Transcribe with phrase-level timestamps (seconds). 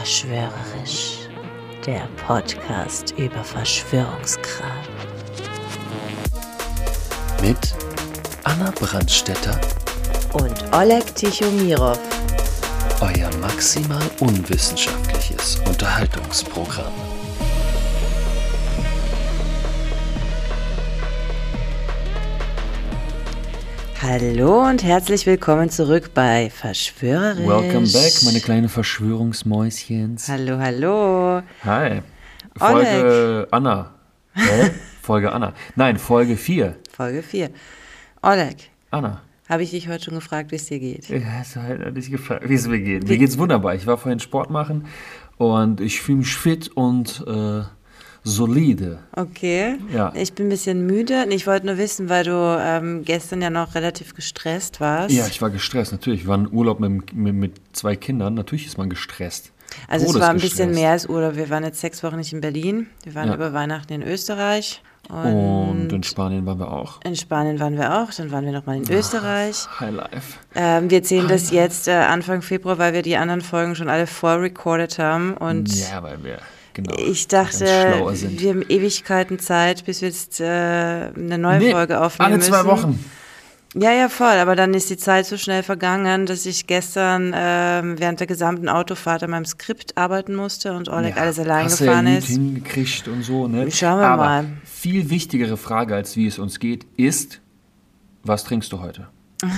[0.00, 1.28] Verschwörerisch,
[1.84, 4.70] der Podcast über Verschwörungskram.
[7.42, 7.74] Mit
[8.44, 9.60] Anna Brandstetter,
[10.32, 11.98] Und Oleg Tichomirov.
[13.02, 16.94] euer maximal unwissenschaftliches Unterhaltungsprogramm.
[24.12, 27.46] Hallo und herzlich willkommen zurück bei Verschwörerisch.
[27.46, 30.28] Welcome back, meine kleinen Verschwörungsmäuschens.
[30.28, 31.42] Hallo, hallo.
[31.62, 32.02] Hi.
[32.56, 33.94] Folge Anna.
[34.32, 34.70] Hä?
[35.00, 35.54] Folge Anna.
[35.76, 36.74] Nein, Folge 4.
[36.90, 37.50] Folge 4.
[38.22, 39.22] Oleg, Anna.
[39.48, 41.08] habe ich dich heute schon gefragt, wie es dir geht?
[41.08, 43.06] Ja, hast du halt dich gefragt, wie es mir geht.
[43.06, 43.76] Mir geht's wunderbar.
[43.76, 44.86] Ich war vorhin Sport machen
[45.36, 47.62] und ich fühle mich fit und äh,
[48.24, 48.98] solide.
[49.14, 49.76] Okay.
[49.92, 50.12] Ja.
[50.14, 51.24] Ich bin ein bisschen müde.
[51.30, 55.14] Ich wollte nur wissen, weil du ähm, gestern ja noch relativ gestresst warst.
[55.14, 56.22] Ja, ich war gestresst, natürlich.
[56.22, 58.34] Ich war in Urlaub mit, mit, mit zwei Kindern.
[58.34, 59.52] Natürlich ist man gestresst.
[59.88, 60.74] Also es war ein bisschen Todesgestresst.
[60.80, 61.36] mehr als Urlaub.
[61.36, 62.88] Wir waren jetzt sechs Wochen nicht in Berlin.
[63.04, 63.34] Wir waren Ja.
[63.34, 64.82] über Weihnachten in Österreich.
[65.08, 67.00] Und, Und in Spanien waren wir auch.
[67.04, 68.12] in Spanien waren wir auch.
[68.12, 69.66] Dann waren wir nochmal in Österreich.
[69.80, 70.38] High Life.
[70.54, 74.06] Ähm, wir zählen das jetzt äh, Anfang Februar, weil wir die anderen Folgen schon alle
[74.06, 75.36] vorrecorded haben.
[75.36, 76.38] Und Ja, weil wir
[76.74, 82.00] genau ich dachte, wir haben Ewigkeiten Zeit, bis wir jetzt äh, eine neue Nee, Folge
[82.00, 82.50] aufnehmen alle müssen.
[82.52, 83.04] zwei Wochen.
[83.76, 84.26] Ja, ja, voll.
[84.34, 88.68] Aber dann ist die Zeit so schnell vergangen, dass ich gestern ähm, während der gesamten
[88.68, 92.26] Autofahrt an meinem Skript arbeiten musste und Oleg Ja, alles allein hast gefahren ja ist.
[92.26, 93.70] hingekriegt und so, ne?
[93.70, 94.46] Schauen wir Aber mal.
[94.64, 97.40] viel wichtigere Frage, als wie es uns geht, ist,
[98.24, 99.06] was trinkst du heute?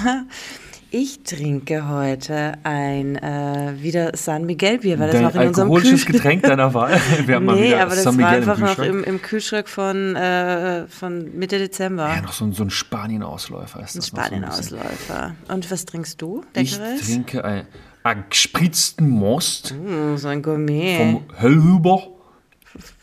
[0.95, 5.71] Ich trinke heute ein äh, wieder San Miguel Bier, weil das Dein noch in unserem
[5.73, 6.05] alkoholisches.
[6.05, 7.01] Getränk deiner Wahl?
[7.27, 9.23] Wir haben mal Nee, wieder aber das San war Miguel einfach im noch im, im
[9.23, 12.09] Kühlschrank von, äh, von Mitte Dezember.
[12.15, 14.13] Ja, noch so ein, so ein Spanien-Ausläufer ist ein das.
[14.13, 14.21] noch so.
[14.21, 15.35] Spanien-Ausläufer.
[15.49, 16.43] Und was trinkst du?
[16.55, 17.07] Ich Leckeres?
[17.07, 17.67] trinke ein,
[18.03, 20.99] einen gespritzten Most Mm, so ein Gourmet.
[20.99, 22.03] vom Höllhuber.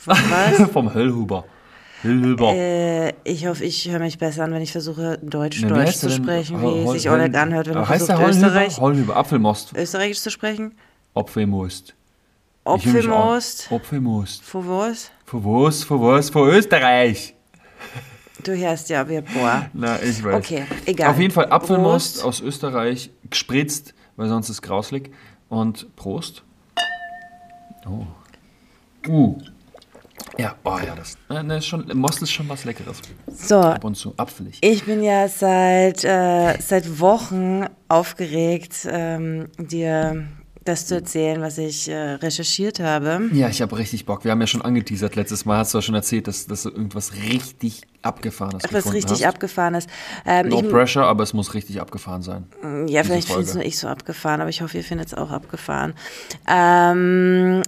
[0.05, 0.61] Was?
[0.71, 1.45] vom Höllhuber.
[2.03, 2.53] Höllhuber.
[2.53, 6.09] äh, ich hoffe, ich höre mich besser an, wenn ich versuche, Deutsch, wie Deutsch zu
[6.09, 8.29] sprechen, wie es sich Oleg anhört, wenn der Höllhuber?
[8.29, 9.73] Österreich, Höllhuber, Apfelmost.
[9.75, 10.73] Österreichisch zu sprechen.
[11.13, 11.95] Apfelmost.
[12.65, 13.71] Ich Apfelmost.
[13.71, 14.43] Apfelmost.
[14.43, 15.11] Für was?
[15.25, 15.83] Für was?
[15.83, 16.29] Für was?
[16.29, 17.35] Für Österreich.
[18.43, 19.69] Du hörst ja wie boah.
[19.73, 20.35] Na, ich weiß.
[20.35, 21.09] Okay, egal.
[21.09, 22.25] Auf jeden Fall Apfelmost Prost.
[22.25, 25.11] aus Österreich, gespritzt, weil sonst ist es grauslig.
[25.49, 26.43] Und Prost.
[27.85, 28.05] Oh.
[29.07, 29.37] Uh.
[30.39, 33.01] Ja, oh ja, das ne, ist schon, Most ist schon was Leckeres.
[33.27, 34.57] So, Ab und zu, apfelig.
[34.61, 40.29] Ich bin ja seit, äh, seit Wochen aufgeregt, ähm, dir
[40.63, 43.29] das zu erzählen, was ich äh, recherchiert habe.
[43.33, 44.23] Ja, ich habe richtig Bock.
[44.23, 46.69] Wir haben ja schon angeteasert letztes Mal, hast du ja schon erzählt, dass, dass du
[46.69, 49.23] irgendwas richtig abgefahrenes Was richtig hast.
[49.25, 49.89] abgefahren ist.
[50.25, 52.47] Ähm, No ich, pressure, aber es muss richtig abgefahren sein.
[52.87, 53.43] ja, vielleicht Folge.
[53.43, 55.95] findest du ich so abgefahren, aber ich hoffe, ihr findet es auch abgefahren.
[56.47, 57.63] Ähm,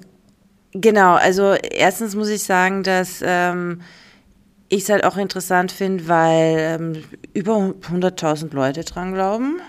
[0.73, 3.81] genau, also erstens muss ich sagen, dass ähm,
[4.69, 9.61] ich es halt auch interessant finde, weil ähm, über 100.000 Leute dran glauben.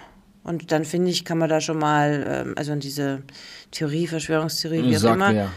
[0.45, 3.23] Und dann finde ich, kann man da schon mal, ähm, also an diese
[3.71, 5.51] Theorie, Verschwörungstheorie, wie auch immer, wer?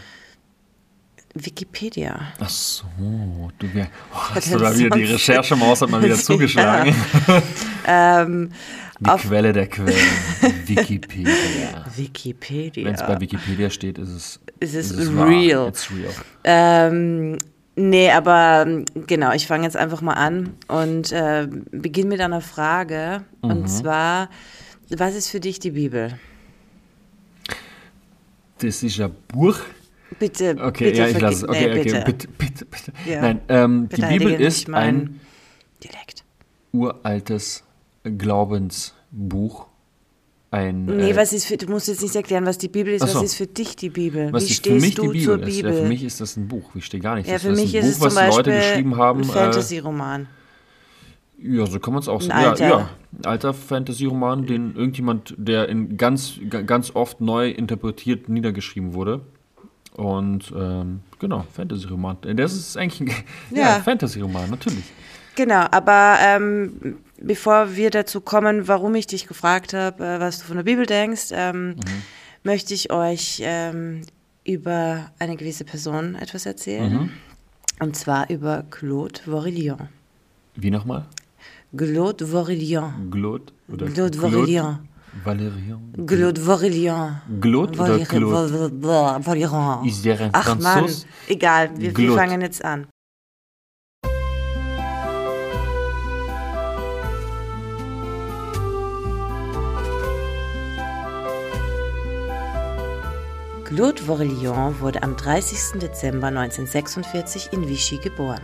[1.44, 2.18] Wikipedia.
[2.40, 2.84] Ach so,
[3.58, 5.04] du, wär, oh, hast du da wieder die?
[5.04, 6.20] Recherchemaus hat mal wieder Ja.
[6.20, 6.94] zugeschlagen.
[7.88, 8.50] Ähm,
[8.98, 9.94] Die Quelle der Quellen.
[10.66, 11.84] Wikipedia.
[11.94, 12.84] Wikipedia.
[12.84, 15.28] Wenn es bei Wikipedia steht, ist es, Es ist es wahr.
[15.28, 15.68] real.
[15.68, 16.12] It's real.
[16.42, 17.38] Ähm,
[17.76, 22.40] nee, aber ähm, genau, ich fange jetzt einfach mal an und äh, beginne mit einer
[22.40, 23.22] Frage.
[23.42, 23.50] Mhm.
[23.50, 24.30] Und zwar,
[24.90, 26.18] was ist für dich die Bibel?
[28.58, 29.58] Das ist ein Buch.
[30.18, 31.48] Bitte, Okay, bitte ja, ich lasse es.
[31.48, 32.04] Okay, nee, okay, bitte.
[32.04, 32.92] bitte, bitte, bitte.
[33.10, 33.20] Ja.
[33.22, 35.20] Nein, ähm, die Bibel ist ein
[35.82, 36.24] Dialekt.
[36.72, 37.64] uraltes
[38.50, 39.66] Glaubensbuch.
[40.52, 43.06] Ein, Nee, äh, was ist für, du musst jetzt nicht erklären, was die Bibel ist.
[43.06, 43.16] So.
[43.16, 44.32] Was ist für dich die Bibel?
[44.32, 45.56] was Wie für stehst mich du die zur Bibel ist.
[45.56, 45.72] Bibel?
[45.74, 46.70] Ja, für mich ist das ein Buch.
[46.76, 47.26] Ich stehe gar nicht.
[47.26, 49.20] Ja, das für ist mich ein ist Buch, es zum was Beispiel Leute geschrieben haben.
[49.22, 50.28] ein äh, Fantasy-Roman.
[51.42, 52.40] Ja, so kann man es auch sagen.
[52.42, 52.68] Ja, alter.
[52.68, 58.94] ja, ein alter Fantasy-Roman, den irgendjemand, der in ganz, ga- ganz oft neu interpretiert niedergeschrieben
[58.94, 59.22] wurde.
[59.96, 62.18] Und ähm, genau, Fantasy-Roman.
[62.34, 63.24] Das ist eigentlich ein
[63.56, 63.62] ja.
[63.76, 63.80] Ja.
[63.80, 64.84] Fantasy-Roman, natürlich.
[65.36, 70.44] Genau, aber ähm, bevor wir dazu kommen, warum ich dich gefragt habe, äh, was du
[70.44, 71.82] von der Bibel denkst, ähm, Mhm.
[72.44, 74.02] möchte ich euch ähm,
[74.44, 76.92] über eine gewisse Person etwas erzählen.
[76.92, 77.10] Mhm.
[77.80, 79.88] Und zwar über Claude Vorillon.
[80.54, 81.04] Wie nochmal?
[81.76, 83.10] Claude Vorillon.
[83.10, 84.78] Glot oder Claude Vorillon.
[85.24, 85.92] Valerian.
[86.06, 87.16] Claude Vorillon.
[87.40, 88.30] Glot oder Claude?
[88.32, 89.86] Val- Val- Valéron.
[89.86, 91.06] Ist der ein Ach Mann, Franzos?
[91.28, 92.14] egal, wir, wir Claude.
[92.16, 92.86] fangen jetzt an.
[103.64, 105.80] Claude Vorillon wurde am 30.
[105.80, 108.42] Dezember 1946 in Vichy geboren.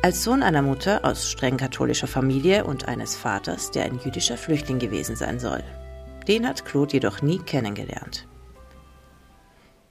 [0.00, 4.78] Als Sohn einer Mutter aus streng katholischer Familie und eines Vaters, der ein jüdischer Flüchtling
[4.78, 5.64] gewesen sein soll.
[6.28, 8.28] Den hat Claude jedoch nie kennengelernt.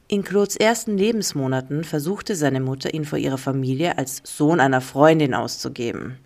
[0.08, 5.34] In Claudes ersten Lebensmonaten versuchte seine Mutter, ihn vor ihrer Familie als Sohn einer Freundin
[5.34, 6.20] auszugeben.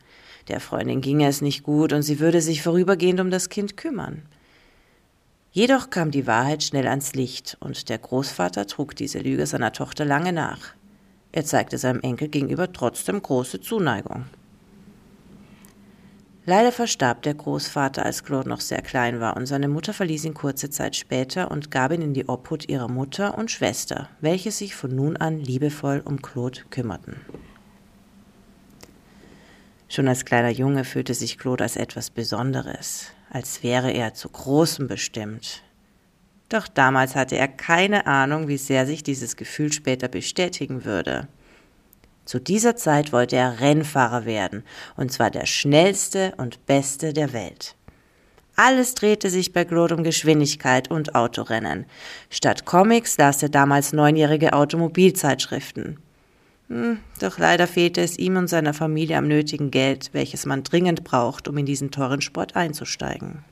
[0.48, 4.22] Der Freundin ging es nicht gut und sie würde sich vorübergehend um das Kind kümmern.
[5.54, 10.06] Jedoch kam die Wahrheit schnell ans Licht und der Großvater trug diese Lüge seiner Tochter
[10.06, 10.76] lange nach.
[11.32, 14.26] Er zeigte seinem Enkel gegenüber trotzdem große Zuneigung.
[16.46, 20.34] Leider verstarb der Großvater, als Claude noch sehr klein war, und seine Mutter verließ ihn
[20.34, 24.76] kurze Zeit später und gab ihn in die Obhut ihrer Mutter und Schwester, welche sich
[24.76, 27.18] von nun an liebevoll um Claude kümmerten.
[29.88, 34.88] Schon als kleiner Junge fühlte sich Claude als etwas Besonderes, als wäre er zu Großem
[34.88, 35.62] bestimmt.
[36.52, 41.30] Doch damals hatte er keine Ahnung, wie sehr sich dieses Gefühl später bestätigen würde.
[42.26, 44.64] Zu dieser Zeit wollte er Rennfahrer werden,
[44.98, 47.76] und zwar der schnellste und beste der Welt.
[48.58, 51.86] Alles drehte sich bei Claude um Geschwindigkeit und Autorennen.
[52.30, 56.00] Statt Comics las er damals neunjährige Automobilzeitschriften.
[56.68, 61.06] Hm, doch leider fehlte es ihm und seiner Familie am nötigen Geld, welches man dringend
[61.06, 63.46] braucht, um in diesen teuren Sport einzusteigen.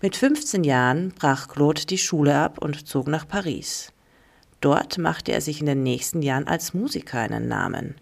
[0.00, 3.92] Mit 15 Jahren brach Claude die Schule ab und zog nach Paris.
[4.60, 7.96] Dort machte er sich in den nächsten Jahren als Musiker einen Namen.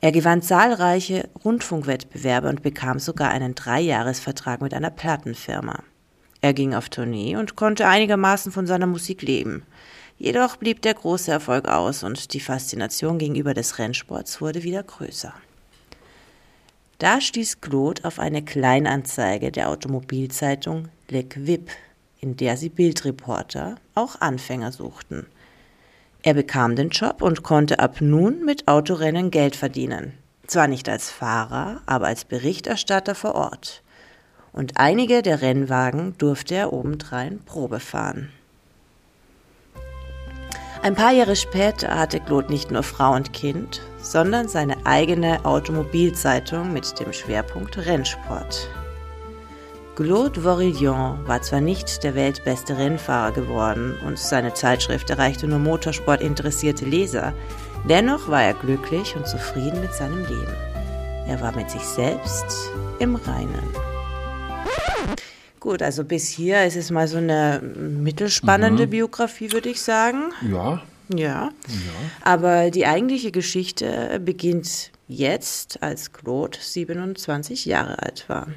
[0.00, 5.82] Er gewann zahlreiche Rundfunkwettbewerbe und bekam sogar einen Dreijahresvertrag mit einer Plattenfirma.
[6.40, 9.64] Er ging auf Tournee und konnte einigermaßen von seiner Musik leben.
[10.18, 15.34] Jedoch blieb der große Erfolg aus und die Faszination gegenüber des Rennsports wurde wieder größer.
[17.02, 21.68] Da stieß Claude auf eine Kleinanzeige der Automobilzeitung Le Quip,
[22.20, 25.26] in der sie Bildreporter, auch Anfänger suchten.
[26.22, 30.12] Er bekam den Job und konnte ab nun mit Autorennen Geld verdienen.
[30.46, 33.82] Zwar nicht als Fahrer, aber als Berichterstatter vor Ort.
[34.52, 38.28] Und einige der Rennwagen durfte er obendrein Probe fahren.
[40.82, 46.72] Ein paar Jahre später hatte Claude nicht nur Frau und Kind, sondern seine eigene Automobilzeitung
[46.72, 48.68] mit dem Schwerpunkt Rennsport.
[49.94, 56.84] Claude Vorillon war zwar nicht der weltbeste Rennfahrer geworden und seine Zeitschrift erreichte nur motorsportinteressierte
[56.84, 57.32] Leser,
[57.88, 60.56] dennoch war er glücklich und zufrieden mit seinem Leben.
[61.28, 63.70] Er war mit sich selbst im Reinen.
[65.62, 68.90] Gut, also bis hier ist es mal so eine mittelspannende mhm.
[68.90, 70.32] Biografie, würde ich sagen.
[70.50, 70.82] Ja.
[71.14, 71.18] ja.
[71.18, 71.50] Ja.
[72.22, 78.48] Aber die eigentliche Geschichte beginnt jetzt, als Claude 27 Jahre alt war.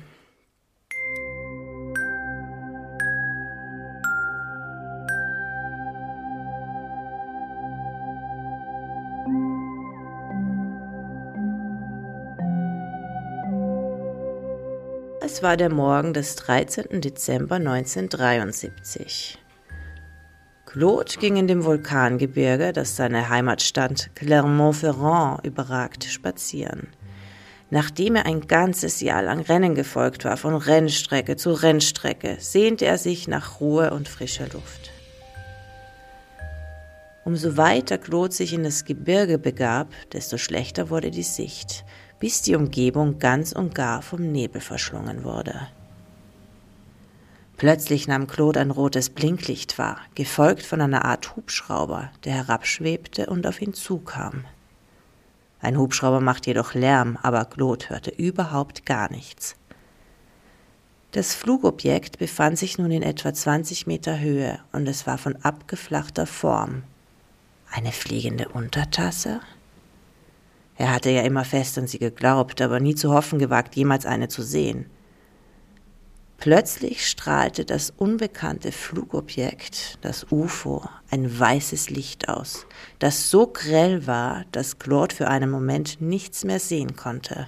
[15.36, 17.02] Es war der Morgen des 13.
[17.02, 19.38] Dezember 1973.
[20.66, 26.88] Claude ging in dem Vulkangebirge, das seine Heimatstadt Clermont-Ferrand überragt, spazieren.
[27.70, 32.98] Nachdem er ein ganzes Jahr lang Rennen gefolgt war, von Rennstrecke zu Rennstrecke, sehnte er
[32.98, 34.92] sich nach Ruhe und frischer Luft.
[37.26, 41.83] Umso weiter Claude sich in das Gebirge begab, desto schlechter wurde die Sicht
[42.26, 45.68] bis die Umgebung ganz und gar vom Nebel verschlungen wurde.
[47.56, 53.46] Plötzlich nahm Claude ein rotes Blinklicht wahr, gefolgt von einer Art Hubschrauber, der herabschwebte und
[53.46, 54.46] auf ihn zukam.
[55.62, 59.56] Ein Hubschrauber macht jedoch Lärm, aber Claude hörte überhaupt gar nichts.
[61.12, 66.26] Das Flugobjekt befand sich nun in etwa 20 Meter Höhe und es war von abgeflachter
[66.26, 66.82] Form.
[67.72, 69.42] Eine fliegende Untertasse?
[70.78, 74.28] Er hatte ja immer fest an sie geglaubt, aber nie zu hoffen gewagt, jemals eine
[74.28, 74.88] zu sehen.
[76.38, 82.68] Plötzlich strahlte das unbekannte Flugobjekt, das UFO, ein weißes Licht aus,
[83.00, 87.48] das so grell war, dass Claude für einen Moment nichts mehr sehen konnte.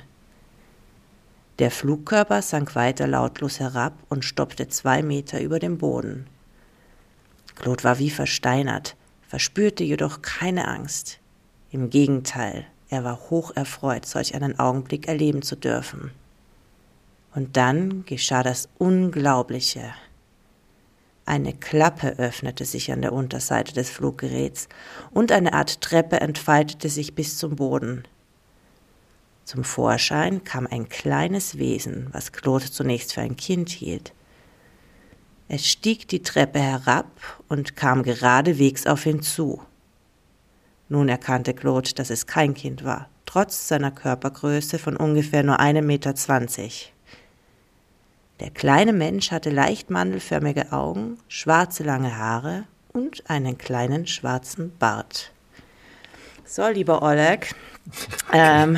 [1.59, 6.27] Der Flugkörper sank weiter lautlos herab und stoppte zwei Meter über dem Boden.
[7.55, 8.95] Claude war wie versteinert,
[9.27, 11.19] verspürte jedoch keine Angst.
[11.71, 16.11] Im Gegenteil, er war hoch erfreut, solch einen Augenblick erleben zu dürfen.
[17.35, 19.93] Und dann geschah das Unglaubliche.
[21.25, 24.69] Eine Klappe öffnete sich an der Unterseite des Fluggeräts
[25.11, 28.05] und eine Art Treppe entfaltete sich bis zum Boden.
[29.43, 34.13] Zum Vorschein kam ein kleines Wesen, was Claude zunächst für ein Kind hielt.
[35.49, 37.09] Er stieg die Treppe herab
[37.47, 39.61] und kam geradewegs auf ihn zu.
[40.89, 45.85] Nun erkannte Claude, dass es kein Kind war, trotz seiner Körpergröße von ungefähr nur einem
[45.85, 46.15] Meter.
[46.15, 46.93] zwanzig.
[48.39, 55.31] Der kleine Mensch hatte leicht mandelförmige Augen, schwarze lange Haare und einen kleinen schwarzen Bart.
[56.45, 57.53] So, lieber Oleg,
[58.33, 58.77] ähm,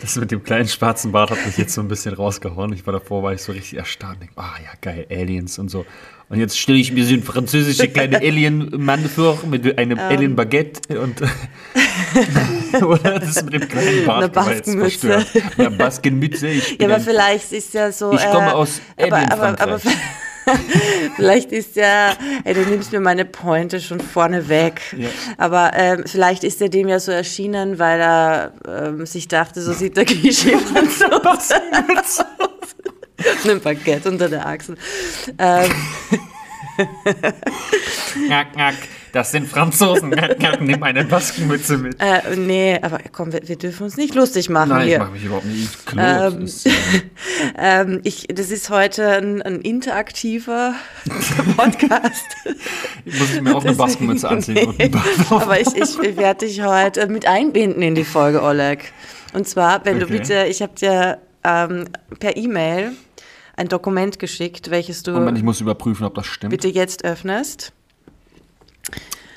[0.00, 2.72] Das mit dem kleinen schwarzen Bart hat mich jetzt so ein bisschen rausgehauen.
[2.72, 4.18] Ich war davor, war ich so richtig erstarrt.
[4.36, 5.86] Ah ja, geil, Aliens und so.
[6.28, 10.04] Und jetzt stelle ich mir so ein französische kleine Alien-Mann vor mit einem Ähm.
[10.04, 11.22] Alien-Baguette und
[12.82, 15.26] oder das mit dem kleinen Bart Eine Baskenmütze.
[15.58, 16.48] Eine Baskenmütze.
[16.48, 18.12] Ja, aber vielleicht ist ja so.
[18.12, 19.96] Ich komme äh, aus aber, aber, aber Alien-Frankreich.
[21.16, 22.12] vielleicht ist ja,
[22.44, 24.80] ey, du nimmst mir meine Pointe schon vorne weg.
[24.96, 25.08] Ja.
[25.38, 29.72] Aber ähm, vielleicht ist er dem ja so erschienen, weil er ähm, sich dachte, so
[29.72, 32.24] sieht der Klischee-Franzose aus.
[33.48, 34.76] Ein Baguette unter der Achsel.
[35.38, 35.70] Ähm,
[38.26, 38.74] Knack, knack.
[39.12, 40.10] Das sind Franzosen.
[40.10, 40.60] Knack, knack.
[40.60, 42.00] Nimm eine Baskenmütze mit.
[42.00, 44.98] äh, nee, aber komm, wir, wir dürfen uns nicht lustig machen Nein, ich hier.
[44.98, 45.86] mache mich überhaupt nicht.
[45.86, 46.70] Claude Ähm, ist, äh,
[47.58, 50.74] Ähm, ich, das ist heute ein, ein interaktiver
[51.56, 52.24] Podcast.
[53.04, 55.42] muss ich mir auch eine Baskenmütze anziehen auf.
[55.42, 58.92] Aber ich, ich, ich werde dich heute mit einbinden in die Folge, Oleg.
[59.32, 60.18] Und zwar, wenn du Okay.
[60.18, 61.84] bitte, ich habe dir ähm,
[62.18, 62.92] per E-Mail
[63.56, 66.50] ein Dokument geschickt, welches du Moment, ich muss überprüfen, ob das stimmt.
[66.50, 67.72] bitte jetzt öffnest.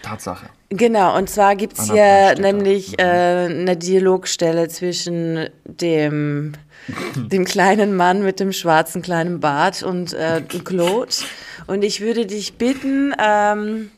[0.02, 0.50] Tatsache.
[0.70, 6.54] Genau, und zwar gibt es hier nämlich äh, eine Dialogstelle zwischen dem,
[7.16, 11.12] dem kleinen Mann mit dem schwarzen kleinen Bart und äh, Claude.
[11.68, 13.92] Und ich würde dich bitten, ähm,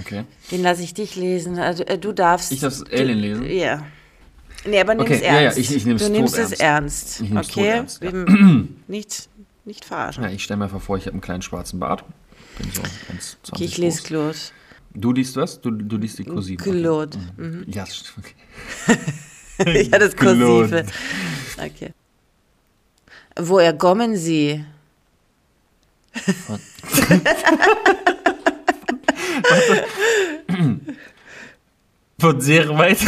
[0.00, 0.24] Okay.
[0.50, 1.58] den lasse ich dich lesen.
[1.58, 2.50] Also, äh, du darfst.
[2.52, 3.50] Ich darf Alien lesen?
[3.50, 3.84] Ja.
[4.66, 5.58] Nee, aber nimm Okay, es ja, ja, ernst.
[5.58, 6.60] ich- ich du nimmst es todernst.
[6.60, 7.20] ernst.
[7.22, 7.42] Ich okay?
[7.52, 8.10] todernst, ja.
[8.88, 9.28] Nicht,
[9.64, 10.24] nicht verarschen.
[10.24, 12.04] Ja, ich stelle mir einfach vor, ich habe einen kleinen schwarzen Bart.
[12.58, 14.02] Bin so 1,20 Okay, ich lese.
[14.02, 14.38] Claude.
[14.94, 15.60] Du liest was?
[15.60, 16.60] Du, du liest die Kursive.
[16.60, 16.70] okay.
[16.72, 17.18] Claude.
[17.36, 17.64] Mhm.
[17.68, 18.26] Ja, das stimmt,
[19.66, 19.88] okay.
[19.90, 20.44] ja, das Claude.
[20.44, 20.86] Kursive.
[21.58, 21.92] Okay.
[23.38, 24.64] Woher kommen Sie?
[32.18, 32.98] Von sehr weit.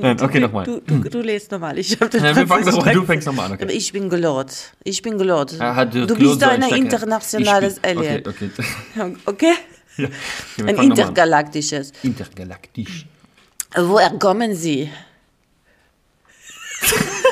[0.00, 0.64] Nein, okay, nochmal.
[0.64, 1.78] Du, du, du lest nochmal.
[1.78, 3.72] Ich habe den Ja, wir fangen nochmal, du fängst nochmal an, okay.
[3.72, 4.52] ich bin Claude.
[4.84, 5.20] Ich bin.
[5.20, 8.26] Ah, hat der du Claude bist so ein internationales bin- Alien.
[8.26, 8.50] Okay,
[8.96, 9.16] okay.
[9.26, 9.52] Okay?
[9.96, 11.92] Ja, okay Ein intergalaktisches.
[12.02, 13.06] Intergalaktisch.
[13.76, 14.90] Woher kommen Sie?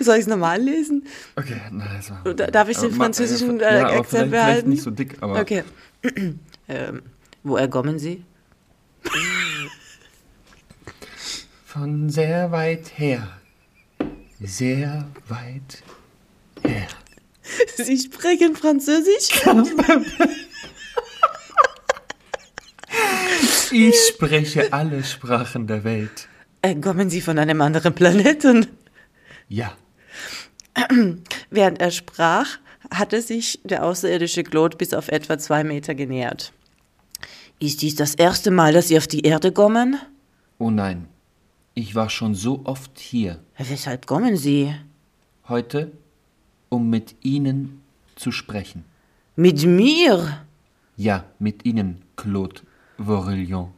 [0.00, 1.06] Soll ich es normal lesen?
[1.36, 2.34] Okay, na, das war.
[2.34, 4.52] Darf ich den französischen, ja, äh, Akzent vielleicht, behalten?
[4.52, 5.40] Vielleicht nicht so dick, aber.
[5.40, 5.64] Okay.
[6.68, 7.02] ähm,
[7.44, 8.24] woher kommen Sie?
[11.64, 13.28] Von sehr weit her.
[14.40, 15.82] Sehr weit
[16.62, 16.88] her.
[17.76, 19.28] Sie sprechen Französisch?
[23.76, 26.28] Ich spreche alle Sprachen der Welt.
[26.62, 28.68] Äh, kommen Sie von einem anderen Planeten?
[29.48, 29.72] Ja.
[31.50, 32.58] Während er sprach,
[32.90, 36.53] hatte sich der außerirdische Claude bis auf etwa zwei Meter genähert.
[37.58, 39.96] Ist dies das erste Mal, dass Sie auf die Erde kommen?
[40.58, 41.08] Oh nein.
[41.74, 43.40] Ich war schon so oft hier.
[43.58, 44.74] Weshalb kommen Sie?
[45.48, 45.90] Heute,
[46.68, 47.82] um mit Ihnen
[48.14, 48.84] zu sprechen.
[49.36, 50.44] Mit mir?
[50.96, 52.60] Ja, mit Ihnen, Claude
[53.04, 53.70] Vorillon.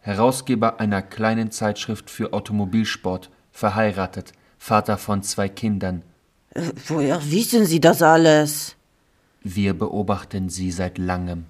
[0.00, 6.02] Herausgeber einer kleinen Zeitschrift für Automobilsport, verheiratet, Vater von zwei Kindern.
[6.50, 8.76] Äh, woher wissen Sie das alles?
[9.42, 11.46] Wir beobachten Sie seit langem.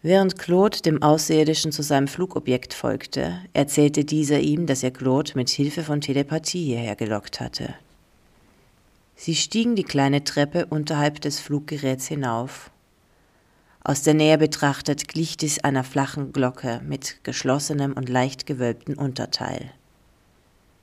[0.00, 5.50] Während Claude dem Außerirdischen zu seinem Flugobjekt folgte, erzählte dieser ihm, dass er Claude mit
[5.50, 7.74] Hilfe von Telepathie hierher gelockt hatte.
[9.16, 12.70] Sie stiegen die kleine Treppe unterhalb des Fluggeräts hinauf.
[13.82, 19.72] Aus der Nähe betrachtet glich dies einer flachen Glocke mit geschlossenem und leicht gewölbten Unterteil.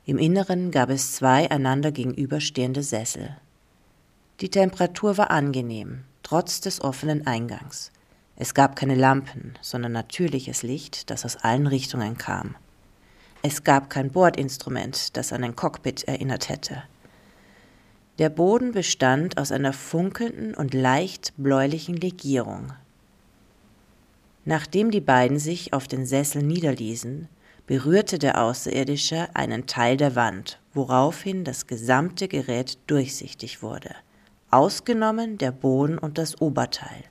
[0.05, 3.37] Im Inneren gab es zwei einander gegenüberstehende Sessel.
[4.41, 7.91] Die Temperatur war angenehm, trotz des offenen Eingangs.
[8.37, 12.55] Es gab keine Lampen, sondern natürliches Licht, das aus allen Richtungen kam.
[13.41, 16.83] Es gab kein Bordinstrument, das an ein Cockpit erinnert hätte.
[18.17, 22.73] Der Boden bestand aus einer funkelnden und leicht bläulichen Legierung.
[24.45, 27.27] Nachdem die beiden sich auf den Sessel niederließen,
[27.67, 33.95] berührte der Außerirdische einen Teil der Wand, woraufhin das gesamte Gerät durchsichtig wurde,
[34.51, 37.03] ausgenommen der Boden und das Oberteil.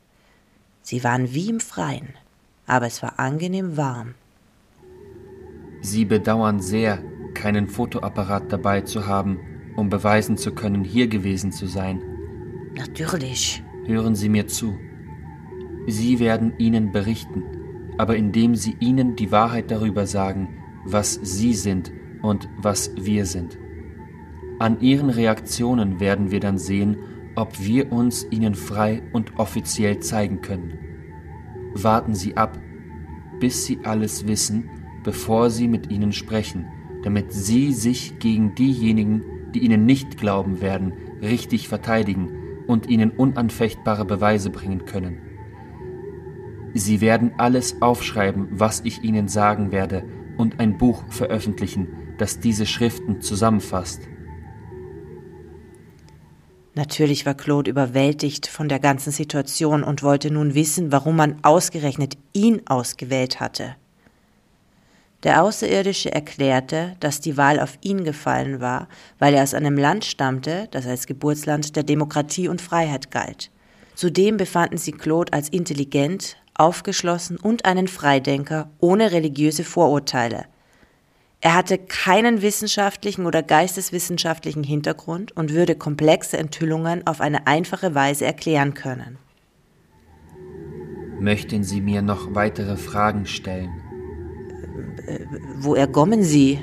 [0.84, 2.10] Sie waren wie im Freien,
[2.66, 4.14] aber es war angenehm warm.
[5.80, 9.40] Sie bedauern sehr, keinen Fotoapparat dabei zu haben,
[9.76, 12.02] um beweisen zu können, hier gewesen zu sein.
[12.76, 13.62] Natürlich.
[13.86, 14.78] Hören Sie mir zu.
[15.86, 17.42] Sie werden Ihnen berichten,
[17.96, 20.48] aber indem Sie Ihnen die Wahrheit darüber sagen,
[20.84, 23.58] was Sie sind und was wir sind.
[24.58, 26.98] An Ihren Reaktionen werden wir dann sehen,
[27.34, 30.78] ob wir uns Ihnen frei und offiziell zeigen können.
[31.74, 32.58] Warten Sie ab,
[33.40, 34.70] bis Sie alles wissen,
[35.02, 36.66] bevor Sie mit Ihnen sprechen,
[37.02, 39.22] damit Sie sich gegen diejenigen,
[39.54, 42.30] die Ihnen nicht glauben werden, richtig verteidigen
[42.66, 45.18] und Ihnen unanfechtbare Beweise bringen können.
[46.72, 50.04] Sie werden alles aufschreiben, was ich Ihnen sagen werde,
[50.36, 51.88] und ein Buch veröffentlichen,
[52.18, 54.08] das diese Schriften zusammenfasst.
[56.74, 62.16] Natürlich war Claude überwältigt von der ganzen Situation und wollte nun wissen, warum man ausgerechnet
[62.32, 63.76] ihn ausgewählt hatte.
[65.22, 68.88] Der Außerirdische erklärte, dass die Wahl auf ihn gefallen war,
[69.18, 73.50] weil er aus einem Land stammte, das als Geburtsland der Demokratie und Freiheit galt.
[73.94, 80.44] Zudem befanden sie Claude als intelligent, aufgeschlossen und einen Freidenker ohne religiöse Vorurteile.
[81.44, 88.24] Er hatte keinen wissenschaftlichen oder geisteswissenschaftlichen Hintergrund und würde komplexe Enthüllungen auf eine einfache Weise
[88.24, 89.18] erklären können.
[91.20, 93.68] Möchten Sie mir noch weitere Fragen stellen?
[95.56, 96.60] Woher kommen Sie?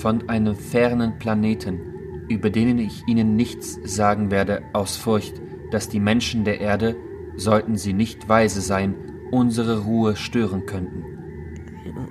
[0.00, 6.00] Von einem fernen Planeten, über den ich Ihnen nichts sagen werde, aus Furcht, dass die
[6.00, 6.96] Menschen der Erde,
[7.36, 8.94] sollten sie nicht weise sein,
[9.30, 11.04] unsere Ruhe stören könnten.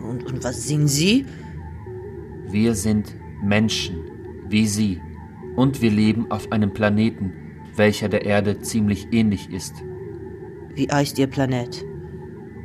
[0.07, 1.25] Und, und was sind Sie?
[2.49, 3.97] Wir sind Menschen,
[4.49, 5.01] wie Sie,
[5.55, 7.33] und wir leben auf einem Planeten,
[7.75, 9.73] welcher der Erde ziemlich ähnlich ist.
[10.75, 11.83] Wie heißt Ihr Planet?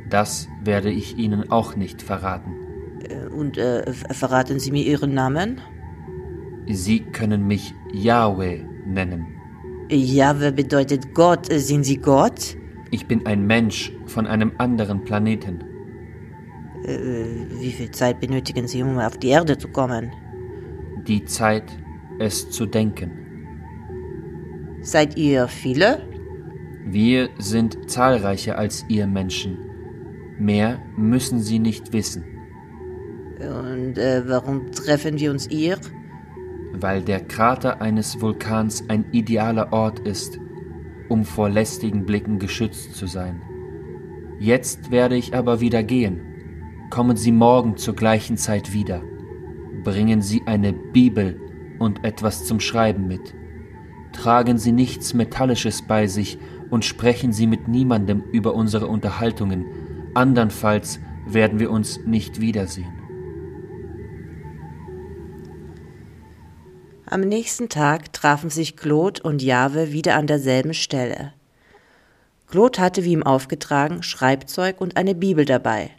[0.09, 2.53] Das werde ich Ihnen auch nicht verraten.
[3.09, 5.59] Äh, Und äh, verraten Sie mir Ihren Namen?
[6.69, 9.25] Sie können mich Yahweh nennen.
[9.89, 11.51] Jahwe bedeutet Gott.
[11.51, 12.55] Äh, Sind Sie Gott?
[12.91, 15.63] Ich bin ein Mensch von einem anderen Planeten.
[16.85, 16.97] Äh,
[17.61, 20.11] Wie viel Zeit benötigen Sie, um auf die Erde zu kommen?
[21.07, 21.63] Die Zeit,
[22.19, 23.11] es zu denken.
[24.81, 26.01] Seid ihr viele?
[26.85, 29.57] Wir sind zahlreicher als ihr Menschen.
[30.39, 32.23] Mehr müssen Sie nicht wissen,
[33.39, 35.77] Und äh, warum treffen wir uns hier?
[36.75, 40.39] weil der Krater eines Vulkans ein idealer Ort ist,
[41.07, 43.41] um vor lästigen Blicken geschützt zu sein.
[44.39, 46.21] Jetzt werde ich aber wieder gehen.
[46.93, 49.01] Kommen Sie morgen zur gleichen Zeit wieder.
[49.83, 51.41] Bringen Sie eine Bibel
[51.79, 53.33] und etwas zum Schreiben mit.
[54.11, 56.37] Tragen Sie nichts Metallisches bei sich
[56.69, 59.65] und sprechen Sie mit niemandem über unsere Unterhaltungen,
[60.13, 62.93] andernfalls werden wir uns nicht wiedersehen.
[67.07, 71.33] Am nächsten Tag trafen sich Claude und Jahwe wieder an derselben Stelle.
[72.45, 75.89] Claude hatte wie ihm aufgetragen Schreibzeug und eine Bibel dabei.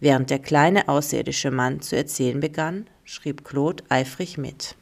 [0.00, 4.76] Während der kleine außerirdische Mann zu erzählen begann, schrieb Claude eifrig mit.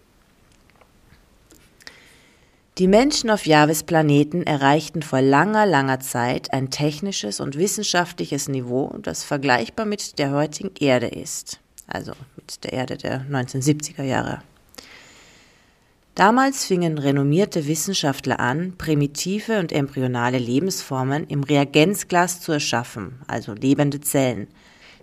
[2.79, 8.95] Die Menschen auf Jahwes Planeten erreichten vor langer, langer Zeit ein technisches und wissenschaftliches Niveau,
[9.01, 11.59] das vergleichbar mit der heutigen Erde ist.
[11.87, 14.43] Also mit der Erde der 1970er Jahre.
[16.15, 24.01] Damals fingen renommierte Wissenschaftler an, primitive und embryonale Lebensformen im Reagenzglas zu erschaffen, also lebende
[24.03, 24.49] Zellen.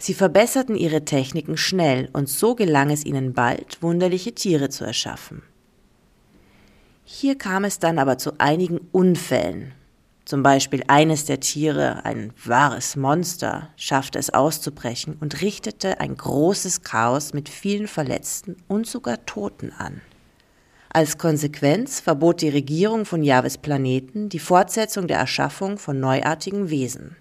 [0.03, 5.43] Sie verbesserten ihre Techniken schnell und so gelang es ihnen bald, wunderliche Tiere zu erschaffen.
[7.05, 9.71] Hier kam es dann aber zu einigen Unfällen.
[10.25, 16.81] Zum Beispiel eines der Tiere, ein wahres Monster, schaffte es auszubrechen und richtete ein großes
[16.81, 20.01] Chaos mit vielen Verletzten und sogar Toten an.
[20.89, 27.15] Als Konsequenz verbot die Regierung von Jahwes Planeten die Fortsetzung der Erschaffung von neuartigen Wesen.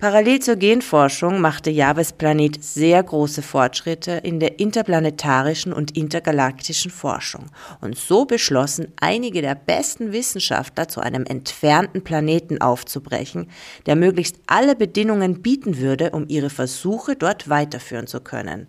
[0.00, 7.50] Parallel zur Genforschung machte Jahwes Planet sehr große Fortschritte in der interplanetarischen und intergalaktischen Forschung.
[7.82, 13.50] Und so beschlossen einige der besten Wissenschaftler, zu einem entfernten Planeten aufzubrechen,
[13.84, 18.68] der möglichst alle Bedingungen bieten würde, um ihre Versuche dort weiterführen zu können.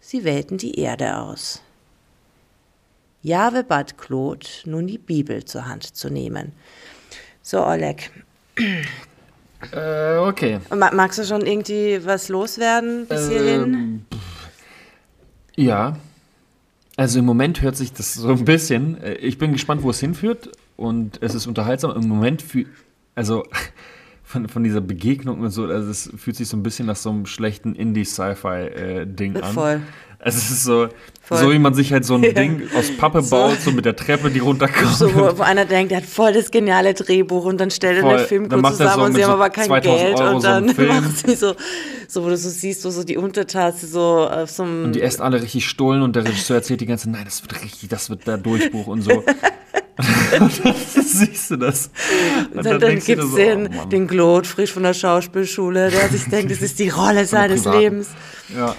[0.00, 1.62] Sie wählten die Erde aus.
[3.22, 6.54] Jahwe bat Claude, nun die Bibel zur Hand zu nehmen.
[7.40, 8.10] So, Oleg,
[9.72, 10.58] Äh, okay.
[10.70, 13.74] ma- magst du schon irgendwie was loswerden bis hierhin?
[13.74, 14.04] Ähm,
[15.56, 15.96] ja.
[16.96, 19.00] Also im Moment hört sich das so ein bisschen.
[19.02, 21.90] äh, Ich bin gespannt, wo es hinführt und es ist unterhaltsam.
[21.94, 22.66] Im Moment fühl,
[23.14, 23.44] also
[24.24, 27.10] von, von dieser Begegnung und so, also es fühlt sich so ein bisschen nach so
[27.10, 29.52] einem schlechten Indie-Sci-Fi-Ding an.
[29.54, 29.80] Voll.
[30.18, 30.88] Es ist so,
[31.22, 31.38] Voll.
[31.38, 32.32] so wie man sich halt so ein Ja.
[32.32, 33.36] Ding aus Pappe So.
[33.36, 34.94] baut, so mit der Treppe, die runterkommt.
[34.94, 38.26] So, wo, wo einer denkt, der hat voll das geniale Drehbuch und dann stellt er
[38.48, 40.40] Dann macht er zusammen so und sie haben so aber kein 2000 Geld Euro und
[40.40, 40.88] so dann Film.
[40.88, 41.54] macht sie so,
[42.08, 44.84] so, wo du so siehst, wo so die Untertasse so auf so einem.
[44.84, 47.42] Und die essen alle richtig Stullen und der Regisseur erzählt die ganze Zeit, nein, das
[47.42, 49.10] wird richtig, das wird der Durchbruch und so.
[49.12, 49.24] und
[50.64, 51.90] dann siehst du das.
[52.54, 55.90] Und dann, dann dir gibt es so, den, oh den Claude frisch von der Schauspielschule,
[55.90, 57.64] der sich denkt, das ist die Rolle seines.
[57.64, 58.08] Lebens.
[58.56, 58.76] Ja.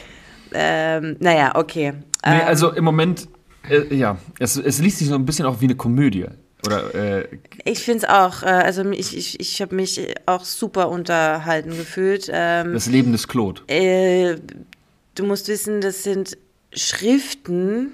[0.60, 1.92] Ähm, naja, okay.
[2.26, 3.28] Nee, Ähm, also im Moment,
[3.70, 6.26] äh, ja, es, es liest sich so ein bisschen auch wie eine Komödie.
[6.66, 7.28] Oder, äh,
[7.64, 12.30] Ich finde es auch, äh, also ich, ich, ich habe mich auch super unterhalten gefühlt.
[12.34, 13.62] Ähm, das Leben des Claude.
[13.68, 14.38] äh,
[15.14, 16.38] du musst wissen, das sind
[16.74, 17.92] Schriften,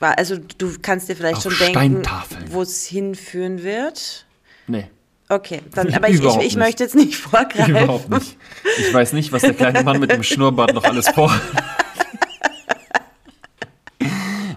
[0.00, 2.02] also du kannst dir vielleicht Auf schon denken,
[2.50, 4.26] wo es hinführen wird.
[4.66, 4.86] Nee,
[5.28, 7.70] Okay, dann, aber ich, ich, ich möchte jetzt nicht vorgreifen.
[7.76, 8.36] überhaupt nicht.
[8.78, 11.40] Ich weiß nicht, was der kleine Mann mit dem Schnurrbart noch alles vorhat.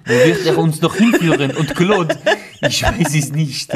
[0.08, 1.56] Wo wird er uns noch hinführen?
[1.56, 2.18] Und Claude,
[2.62, 3.72] ich weiß es nicht.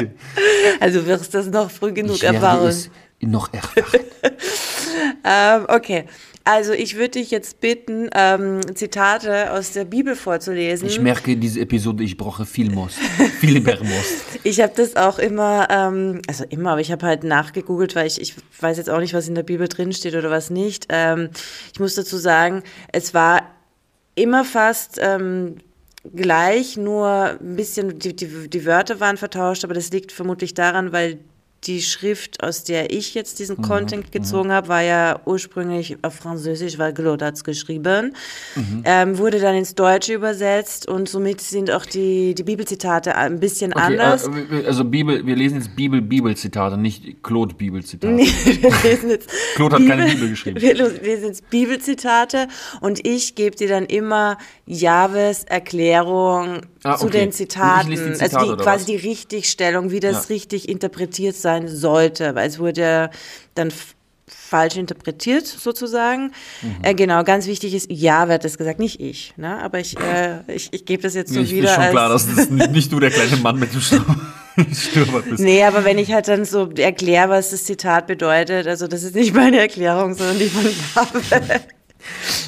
[0.80, 2.66] Also du wirst das noch früh genug Ich erfahren.
[2.68, 2.90] es
[3.20, 4.00] noch erfahren.
[5.24, 6.04] Ähm, okay,
[6.44, 10.88] also ich würde dich jetzt bitten, ähm, Zitate aus der Bibel vorzulesen.
[10.88, 12.98] Ich merke, diese Episode, ich brauche viel Most.
[13.40, 13.82] Viel Most.
[14.44, 18.20] Ich habe das auch immer, ähm, also immer, aber ich habe halt nachgegoogelt, weil ich,
[18.20, 20.86] ich weiß jetzt auch nicht, was in der Bibel drinsteht oder was nicht.
[20.88, 21.30] Ähm,
[21.72, 23.42] ich muss dazu sagen, es war
[24.16, 25.56] immer fast ähm,
[26.04, 30.92] gleich, nur ein bisschen, die, die, die Wörter waren vertauscht, aber das liegt vermutlich daran,
[30.92, 31.20] weil
[31.64, 36.14] die Schrift, aus der ich jetzt diesen Mhm, Content gezogen habe, war ja ursprünglich auf
[36.14, 38.14] Französisch, weil Claude hat's geschrieben,
[38.56, 38.82] Mhm.
[38.84, 43.72] ähm, wurde dann ins Deutsche übersetzt und somit sind auch die, die Bibelzitate ein bisschen
[43.72, 44.26] Okay, anders.
[44.28, 48.12] äh, also Bibel, wir lesen jetzt Bibel-Bibel-Zitate, nicht Claude-Bibel-Zitate.
[48.12, 48.26] Nee,
[49.54, 50.60] Claude hat keine Bibel geschrieben.
[50.60, 52.48] Wir lesen jetzt Bibelzitate
[52.80, 57.12] und ich gebe dir dann immer Jahwes Erklärung Ah, zu okay.
[57.12, 57.90] den Und ich Zitaten.
[57.90, 58.84] die also Zitate, die, oder quasi was?
[58.86, 60.34] die Richtigstellung, wie das Ja.
[60.34, 63.10] richtig interpretiert sein sollte, weil es wurde
[63.54, 63.70] dann
[64.26, 66.32] falsch interpretiert sozusagen.
[66.62, 66.76] Mhm.
[66.82, 69.34] Äh, genau, ganz wichtig ist, Jahwe hat das gesagt, nicht ich.
[69.36, 69.58] Ne?
[69.62, 72.34] Aber ich, äh, ich, ich gebe das jetzt so ich wieder ist schon klar, dass
[72.34, 75.42] das nicht, nicht du der kleine Mann mit dem Schnurrbart bist.
[75.42, 79.14] Nee, aber wenn ich halt dann so erkläre, was das Zitat bedeutet, also das ist
[79.14, 81.60] nicht meine Erklärung, sondern die von Pavel.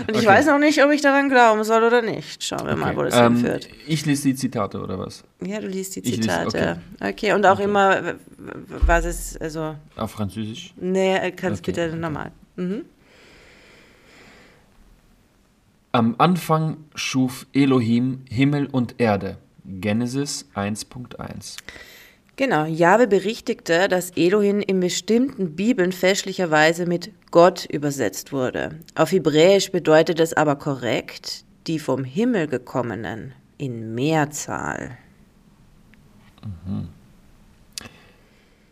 [0.08, 0.26] Und ich Okay.
[0.26, 2.42] weiß noch nicht, ob ich daran glauben soll oder nicht.
[2.42, 3.68] Schauen wir mal, wo das Ähm, hinführt.
[3.86, 5.22] ich lese die Zitate, oder was?
[5.44, 6.80] Ja, du liest die ich lese- Zitate.
[7.00, 7.32] okay.
[7.32, 8.14] und auch immer,
[8.86, 10.74] was ist, also, Auf Französisch?
[10.76, 11.96] nee, äh, kannst Okay, bitte okay.
[11.98, 12.32] normal.
[12.56, 12.84] Mhm.
[15.92, 19.38] Am Anfang schuf Elohim Himmel und Erde.
[19.64, 21.56] Genesis 1.1.
[22.36, 28.80] Genau, Jahwe berichtigte, dass Elohim in bestimmten Bibeln fälschlicherweise mit Gott übersetzt wurde.
[28.96, 34.98] Auf Hebräisch bedeutet es aber korrekt, die vom Himmel gekommenen in Mehrzahl.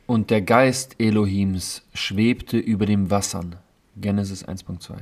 [0.07, 3.57] Und der Geist Elohims schwebte über den Wassern.
[3.97, 4.97] Genesis 1.2.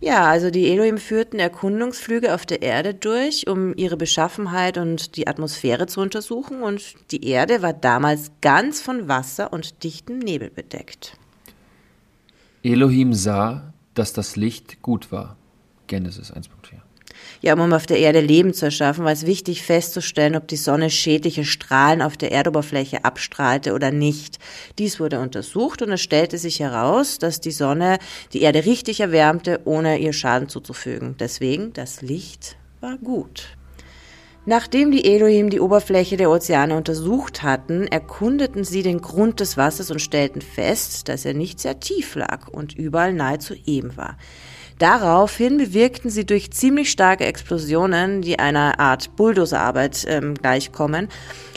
[0.00, 5.26] Ja, also die Elohim führten Erkundungsflüge auf der Erde durch, um ihre Beschaffenheit und die
[5.26, 11.16] Atmosphäre zu untersuchen, und die Erde war damals ganz von Wasser und dichtem Nebel bedeckt.
[12.62, 15.36] Elohim sah, dass das Licht gut war.
[15.86, 16.85] Genesis 1.4.
[17.42, 20.90] Ja, um auf der Erde Leben zu erschaffen, war es wichtig festzustellen, ob die Sonne
[20.90, 24.38] schädliche Strahlen auf der Erdoberfläche abstrahlte oder nicht.
[24.78, 27.98] Dies wurde untersucht und es stellte sich heraus, dass die Sonne
[28.32, 31.16] die Erde richtig erwärmte, ohne ihr Schaden zuzufügen.
[31.18, 33.56] Deswegen, das Licht war gut.
[34.48, 39.90] Nachdem die Elohim die Oberfläche der Ozeane untersucht hatten, erkundeten sie den Grund des Wassers
[39.90, 44.16] und stellten fest, dass er nicht sehr tief lag und überall nahezu eben war.
[44.78, 51.08] Daraufhin bewirkten sie durch ziemlich starke Explosionen, die einer Art Bulldozerarbeit ähm, gleichkommen,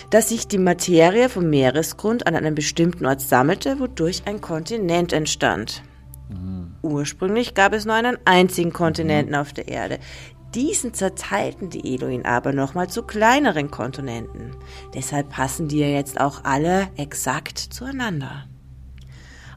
[0.09, 5.83] dass sich die Materie vom Meeresgrund an einem bestimmten Ort sammelte, wodurch ein Kontinent entstand.
[6.81, 9.99] Ursprünglich gab es nur einen einzigen Kontinenten auf der Erde.
[10.55, 14.55] Diesen zerteilten die Elohim aber nochmal zu kleineren Kontinenten.
[14.95, 18.48] Deshalb passen die ja jetzt auch alle exakt zueinander.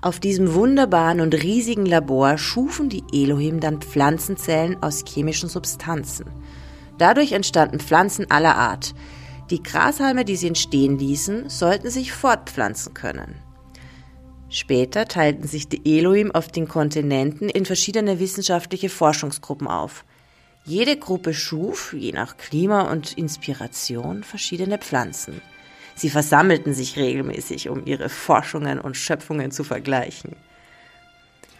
[0.03, 6.27] Auf diesem wunderbaren und riesigen Labor schufen die Elohim dann Pflanzenzellen aus chemischen Substanzen.
[6.99, 8.95] Dadurch entstanden Pflanzen aller Art.
[9.51, 13.37] Die Grashalme, die sie entstehen ließen, sollten sich fortpflanzen können.
[14.49, 20.05] Später teilten sich die Elohim auf den Kontinenten in verschiedene wissenschaftliche Forschungsgruppen auf.
[20.65, 25.41] Jede Gruppe schuf, je nach Klima und Inspiration, verschiedene Pflanzen.
[26.03, 30.35] Sie versammelten sich regelmäßig, um ihre Forschungen und Schöpfungen zu vergleichen.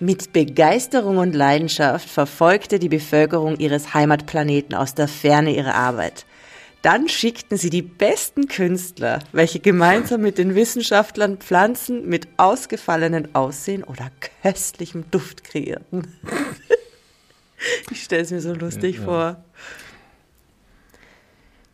[0.01, 6.27] Mit Begeisterung und Leidenschaft verfolgte die Bevölkerung ihres Heimatplaneten aus der Ferne ihre Arbeit.
[6.83, 13.85] Dann schickten sie die besten Künstler, welche gemeinsam mit den Wissenschaftlern Pflanzen mit ausgefallenen Aussehen
[13.85, 14.11] oder
[14.43, 16.19] köstlichem Duft kreierten.
[17.93, 19.07] ich stelle es mir so lustig ja, ja.
[19.07, 19.45] vor.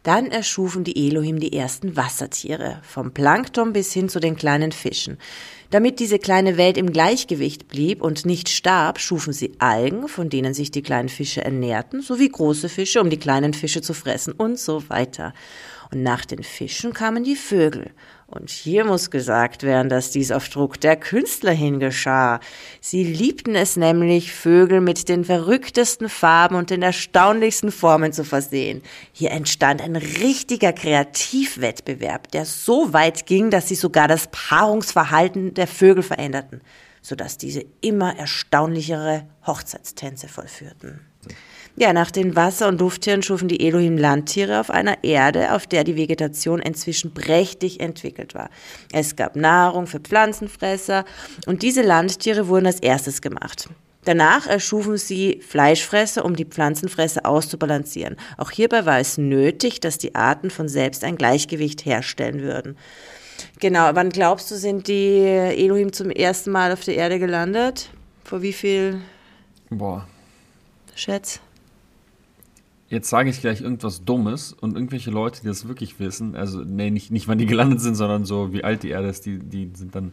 [0.03, 5.19] Dann erschufen die Elohim die ersten Wassertiere, vom Plankton bis hin zu den kleinen Fischen.
[5.71, 10.55] Damit diese kleine Welt im Gleichgewicht blieb und nicht starb, schufen sie Algen, von denen
[10.55, 14.59] sich die kleinen Fische ernährten, sowie große Fische, um die kleinen Fische zu fressen und
[14.59, 15.35] so weiter.
[15.93, 17.91] Und nach den Fischen kamen die Vögel.
[18.31, 22.41] Und hier muss gesagt werden, dass dies auf Druck der Künstler hin geschah.
[22.79, 28.83] Sie liebten es nämlich, Vögel mit den verrücktesten Farben und den erstaunlichsten Formen zu versehen.
[29.13, 35.67] Hier entstand ein richtiger Kreativwettbewerb, der so weit ging, dass sie sogar das Paarungsverhalten der
[35.67, 36.61] Vögel veränderten,
[37.01, 41.08] sodass diese immer erstaunlichere Hochzeitstänze vollführten.
[41.81, 45.85] Ja, nach den Wasser- und Lufttieren schufen die Elohim Landtiere auf einer Erde, auf der
[45.85, 48.51] die Vegetation inzwischen prächtig entwickelt war.
[48.93, 51.05] Es gab Nahrung für Pflanzenfresser
[51.47, 53.69] und diese Landtiere wurden als erstes gemacht.
[54.05, 58.17] Danach erschufen sie Fleischfresser, um die Pflanzenfresser auszubalancieren.
[58.39, 62.77] Auch hierbei war es nötig, dass die Arten von selbst ein Gleichgewicht herstellen würden.
[63.61, 67.91] Genau, wann glaubst du, sind die Elohim zum ersten Mal auf der Erde gelandet?
[68.25, 69.01] Vor wie viel?
[69.71, 70.09] Boah.
[70.97, 71.41] Schätz?
[72.91, 76.91] Jetzt sage ich gleich irgendwas Dummes und irgendwelche Leute, die das wirklich wissen, also nee,
[76.91, 79.71] nicht, nicht wann die gelandet sind, sondern so wie alt die Erde ist, die, die
[79.75, 80.13] sind dann.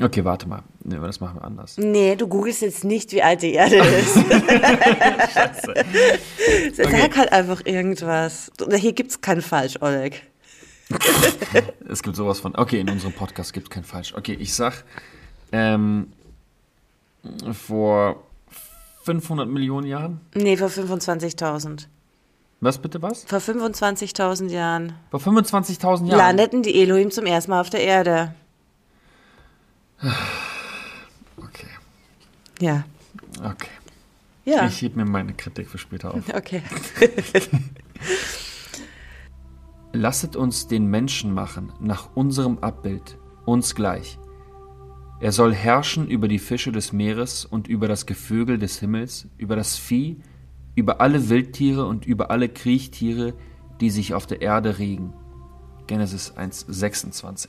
[0.00, 0.62] Okay, warte mal.
[0.84, 1.76] Nee, das machen wir anders.
[1.78, 4.14] Nee, du googelst jetzt nicht, wie alt die Erde ist.
[5.34, 5.74] Scheiße.
[6.74, 7.10] Sag okay.
[7.16, 8.50] halt einfach irgendwas.
[8.74, 10.22] Hier gibt es kein Falsch, Oleg.
[11.88, 12.54] es gibt sowas von.
[12.54, 14.14] Okay, in unserem Podcast gibt es kein Falsch.
[14.14, 14.84] Okay, ich sag,
[15.52, 16.08] ähm,
[17.52, 18.24] vor
[19.02, 20.20] 500 Millionen Jahren?
[20.34, 21.86] Nee, vor 25.000.
[22.60, 23.24] Was bitte was?
[23.24, 24.94] Vor 25.000 Jahren.
[25.10, 26.18] Vor 25.000 Jahren?
[26.18, 28.34] Landeten die Elohim zum ersten Mal auf der Erde.
[31.36, 31.66] Okay.
[32.60, 32.84] Ja.
[33.38, 33.68] Okay.
[34.44, 34.66] Ja.
[34.66, 36.22] Ich hebe mir meine Kritik für später auf.
[36.34, 36.62] Okay.
[39.92, 44.18] Lasset uns den Menschen machen, nach unserem Abbild, uns gleich
[45.22, 49.54] er soll herrschen über die Fische des Meeres und über das Gevögel des Himmels, über
[49.54, 50.16] das Vieh,
[50.74, 53.32] über alle Wildtiere und über alle Kriechtiere,
[53.80, 55.12] die sich auf der Erde regen.
[55.86, 57.46] Genesis 1,26.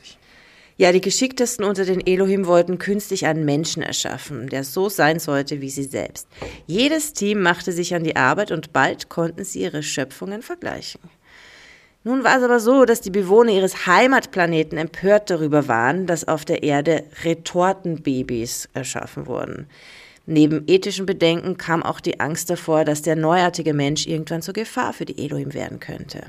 [0.77, 5.59] Ja, die Geschicktesten unter den Elohim wollten künstlich einen Menschen erschaffen, der so sein sollte
[5.59, 6.27] wie sie selbst.
[6.67, 11.01] Jedes Team machte sich an die Arbeit und bald konnten sie ihre Schöpfungen vergleichen.
[12.05, 16.43] Nun war es aber so, dass die Bewohner ihres Heimatplaneten empört darüber waren, dass auf
[16.43, 19.67] der Erde Retortenbabys erschaffen wurden.
[20.25, 24.91] Neben ethischen Bedenken kam auch die Angst davor, dass der neuartige Mensch irgendwann zur Gefahr
[24.91, 26.23] für die Elohim werden könnte.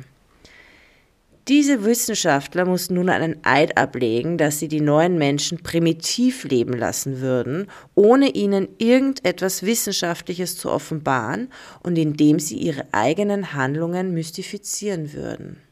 [1.46, 7.20] Diese Wissenschaftler mussten nun einen Eid ablegen, dass sie die neuen Menschen primitiv leben lassen
[7.20, 11.50] würden, ohne ihnen irgendetwas Wissenschaftliches zu offenbaren
[11.82, 15.63] und indem sie ihre eigenen Handlungen mystifizieren würden.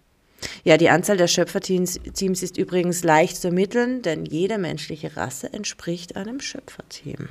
[0.65, 6.17] Ja, die Anzahl der Schöpferteams ist übrigens leicht zu ermitteln, denn jede menschliche Rasse entspricht
[6.17, 7.29] einem Schöpferteam.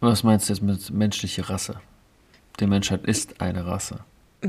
[0.00, 1.80] Was meinst du jetzt mit menschliche Rasse?
[2.58, 4.00] Die Menschheit ist eine Rasse.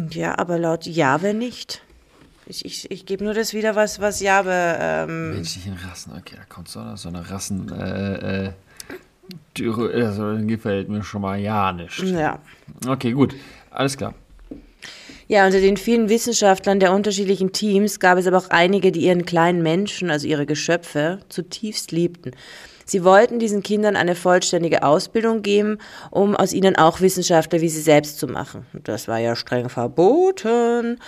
[0.10, 1.84] Ja, aber laut Jahwe nicht.
[2.46, 4.78] Ich, ich, ich gebe nur das wieder, was, was Jahwe.
[4.80, 7.72] Ähm Menschlichen Rassen, okay, da kommt so eine, so eine Rassen.
[7.72, 8.52] Äh, äh,
[9.94, 12.00] also, gefällt mir schon mal ja nicht.
[12.00, 12.40] Ja.
[12.88, 13.36] Okay, gut,
[13.72, 14.14] alles klar.
[15.28, 19.26] Ja, unter den vielen Wissenschaftlern der unterschiedlichen Teams gab es aber auch einige, die ihren
[19.26, 22.32] kleinen Menschen, also ihre Geschöpfe, zutiefst liebten.
[22.86, 25.78] Sie wollten diesen Kindern eine vollständige Ausbildung geben,
[26.12, 28.66] um aus ihnen auch Wissenschaftler wie sie selbst zu machen.
[28.84, 31.00] Das war ja streng verboten.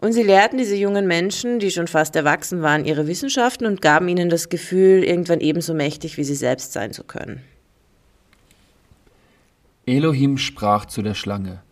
[0.00, 4.06] Und sie lehrten diese jungen Menschen, die schon fast erwachsen waren, ihre Wissenschaften und gaben
[4.06, 7.42] ihnen das Gefühl, irgendwann ebenso mächtig wie sie selbst sein zu können.
[9.86, 11.62] Elohim sprach zu der Schlange,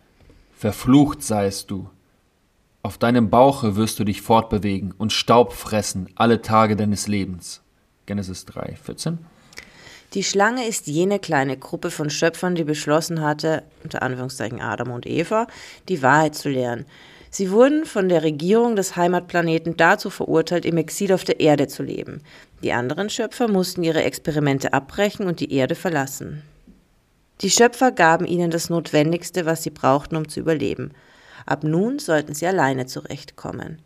[0.57, 1.87] Verflucht seist du.
[2.81, 7.61] Auf deinem Bauche wirst du dich fortbewegen und Staub fressen alle Tage deines Lebens.
[8.07, 9.19] Genesis 3, 14.
[10.15, 15.05] Die Schlange ist jene kleine Gruppe von Schöpfern, die beschlossen hatte, unter Anführungszeichen Adam und
[15.05, 15.45] Eva,
[15.89, 16.87] die Wahrheit zu lehren.
[17.29, 21.83] Sie wurden von der Regierung des Heimatplaneten dazu verurteilt, im Exil auf der Erde zu
[21.83, 22.23] leben.
[22.63, 26.41] Die anderen Schöpfer mussten ihre Experimente abbrechen und die Erde verlassen.
[27.41, 30.91] Die Schöpfer gaben ihnen das Notwendigste, was sie brauchten, um zu überleben.
[31.45, 33.79] Ab nun sollten sie alleine zurechtkommen.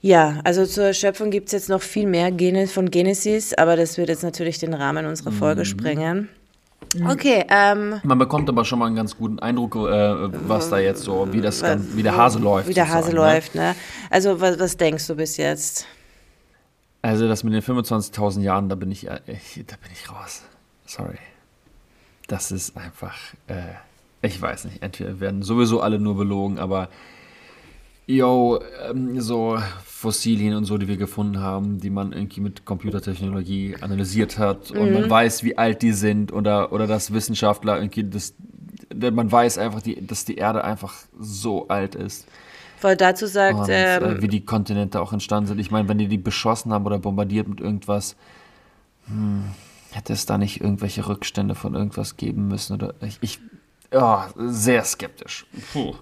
[0.00, 3.96] Ja, also zur Schöpfung gibt es jetzt noch viel mehr Gene von Genesis, aber das
[3.96, 5.64] wird jetzt natürlich den Rahmen unserer Folge Mhm.
[5.66, 6.28] sprengen.
[7.08, 9.78] Okay, ähm, Man bekommt aber schon mal einen ganz guten Eindruck, äh,
[10.48, 11.62] was da jetzt so, wie das,
[11.96, 12.68] wie der Hase läuft.
[12.68, 13.16] wie der Hase ne?
[13.16, 13.74] läuft, ne?
[14.10, 15.86] Also was, was denkst du bis jetzt?
[17.00, 20.42] Also das mit den 25.000 Jahren, da bin ich, äh, ich, da bin ich raus.
[20.86, 21.18] Sorry.
[22.26, 23.16] Das ist einfach,
[23.48, 23.74] äh,
[24.22, 26.88] ich weiß nicht, entweder werden sowieso alle nur belogen, aber
[28.06, 33.76] yo, ähm, so Fossilien und so, die wir gefunden haben, die man irgendwie mit Computertechnologie
[33.80, 38.34] analysiert hat und man weiß, wie alt die sind oder, oder dass Wissenschaftler irgendwie das,
[38.94, 42.26] man weiß einfach, die, dass die Erde einfach so alt ist.
[42.80, 45.58] Weil dazu sagt, Und ähm, äh, wie die Kontinente auch entstanden sind.
[45.58, 48.14] Ich meine, wenn die die beschossen haben oder bombardiert mit irgendwas,
[49.06, 49.44] hm,
[49.94, 52.74] hätte es da nicht irgendwelche Rückstände von irgendwas geben müssen?
[52.74, 53.40] Oder ich, ich
[53.92, 55.46] ja, sehr skeptisch.
[55.72, 55.94] Puh.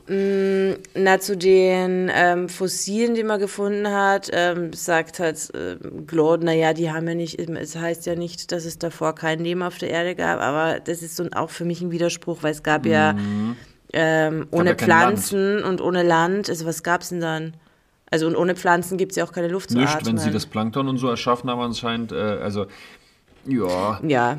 [0.94, 6.72] na, zu den ähm, Fossilen, die man gefunden hat, ähm, sagt halt ähm, Claude, naja,
[6.72, 9.90] die haben ja nicht, es heißt ja nicht, dass es davor kein Leben auf der
[9.90, 13.14] Erde gab, aber das ist so auch für mich ein Widerspruch, weil es gab ja
[13.92, 17.55] ähm, ohne ja Pflanzen und ohne Land, also was gab's denn dann?
[18.11, 20.07] Also und ohne Pflanzen gibt's ja auch keine Luft zu Nicht, atmen.
[20.07, 22.12] wenn sie das Plankton und so erschaffen haben anscheinend.
[22.12, 22.66] Äh, also,
[23.46, 24.38] ja, ja,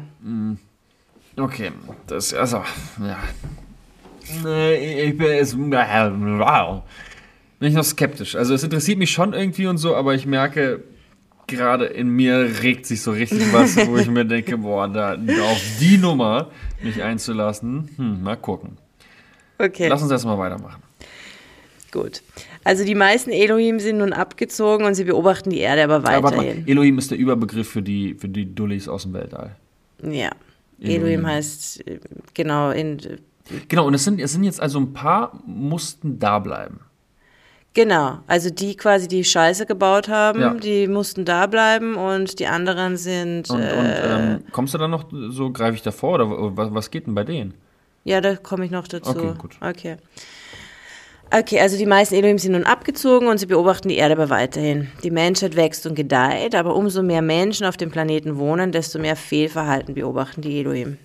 [1.37, 1.71] okay.
[2.07, 2.63] Das, also,
[2.99, 3.17] ja.
[4.25, 6.83] Ich bin jetzt, wow.
[7.59, 8.35] Bin ich noch skeptisch.
[8.35, 10.83] Also es interessiert mich schon irgendwie und so, aber ich merke,
[11.47, 15.61] gerade in mir regt sich so richtig was, wo ich mir denke, boah, da auf
[15.79, 16.49] die Nummer
[16.81, 18.77] mich einzulassen, hm, mal gucken.
[19.59, 19.87] okay.
[19.87, 20.82] Lass uns erstmal weitermachen.
[21.93, 22.21] Gut.
[22.63, 26.67] Also die meisten Elohim sind nun abgezogen und sie beobachten die Erde aber Aber weiterhin.
[26.67, 29.55] Elohim ist der Überbegriff für die, für die Dullis aus dem Weltall.
[30.01, 30.31] ja.
[30.81, 31.01] Elohim.
[31.05, 31.99] Elohim heißt äh,
[32.33, 32.97] genau in
[33.69, 36.79] Genau, und es sind, es sind jetzt also ein paar, mussten da bleiben.
[37.73, 40.53] genau, also die quasi die Scheiße gebaut haben, Ja.
[40.53, 43.85] die mussten da bleiben und die anderen sind Und, äh, und
[44.41, 47.23] ähm, kommst du dann noch so, greife ich davor oder was, was geht denn bei
[47.23, 47.53] denen?
[48.05, 49.11] ja, da komme ich noch dazu.
[49.11, 49.51] Okay, gut.
[49.61, 49.95] Okay.
[51.31, 54.91] Okay, also die meisten Elohim sind nun abgezogen und sie beobachten die Erde aber weiterhin.
[55.03, 59.15] Die Menschheit wächst und gedeiht, aber umso mehr Menschen auf dem Planeten wohnen, desto mehr
[59.15, 60.97] Fehlverhalten beobachten die Elohim.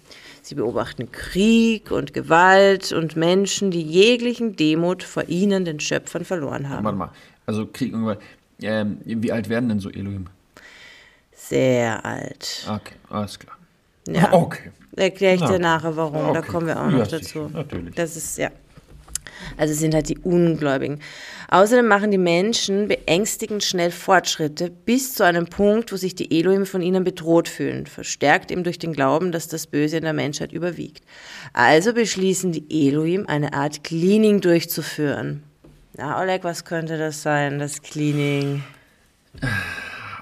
[0.43, 6.69] Sie beobachten Krieg und Gewalt und Menschen, die jeglichen Demut vor ihnen, den Schöpfern, verloren
[6.69, 6.85] haben.
[6.85, 7.11] Warte mal,
[7.47, 8.19] also Krieg irgendwann.
[8.61, 10.27] Ähm, wie alt werden denn so Elohim?
[11.33, 12.67] Sehr alt.
[12.69, 13.57] Okay, alles klar.
[14.09, 14.33] Ja.
[14.33, 14.71] Okay.
[14.97, 16.35] Erkläre ich Na, dir nachher, warum.
[16.35, 16.49] Da okay.
[16.51, 17.51] kommen wir auch Ja, noch sicher, dazu.
[17.53, 17.95] natürlich.
[17.95, 18.51] Das ist, ja.
[19.57, 21.01] Also es sind halt die Ungläubigen.
[21.49, 26.67] Außerdem machen die Menschen beängstigend schnell Fortschritte bis zu einem Punkt, wo sich die Elohim
[26.67, 30.53] von ihnen bedroht fühlen, verstärkt eben durch den Glauben, dass das Böse in der Menschheit
[30.53, 31.05] überwiegt.
[31.53, 35.43] Also beschließen die Elohim, eine Art Cleaning durchzuführen.
[35.97, 38.63] Na, Oleg, was könnte das sein, das Cleaning?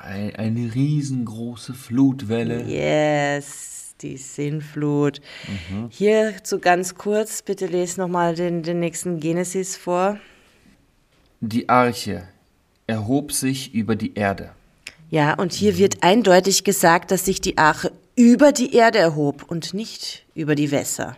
[0.03, 2.63] Ein, eine riesengroße Flutwelle.
[2.63, 5.21] Yes, die Sinnflut.
[5.71, 5.89] Mhm.
[5.91, 10.19] Hierzu ganz kurz, bitte lese nochmal den, den nächsten Genesis vor.
[11.41, 12.29] Die Arche
[12.87, 14.51] erhob sich über die Erde.
[15.11, 19.75] Ja, und hier wird eindeutig gesagt, dass sich die Arche über die Erde erhob und
[19.75, 21.17] nicht über die Wässer.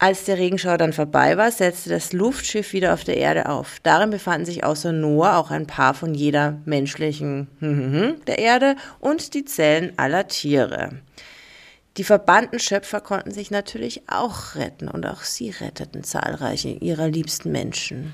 [0.00, 3.78] Als der Regenschauer dann vorbei war, setzte das Luftschiff wieder auf der Erde auf.
[3.82, 7.48] Darin befanden sich außer Noah auch ein paar von jeder menschlichen
[8.26, 10.90] der Erde und die Zellen aller Tiere.
[11.98, 17.50] Die verbannten Schöpfer konnten sich natürlich auch retten und auch sie retteten zahlreiche ihrer liebsten
[17.50, 18.12] Menschen.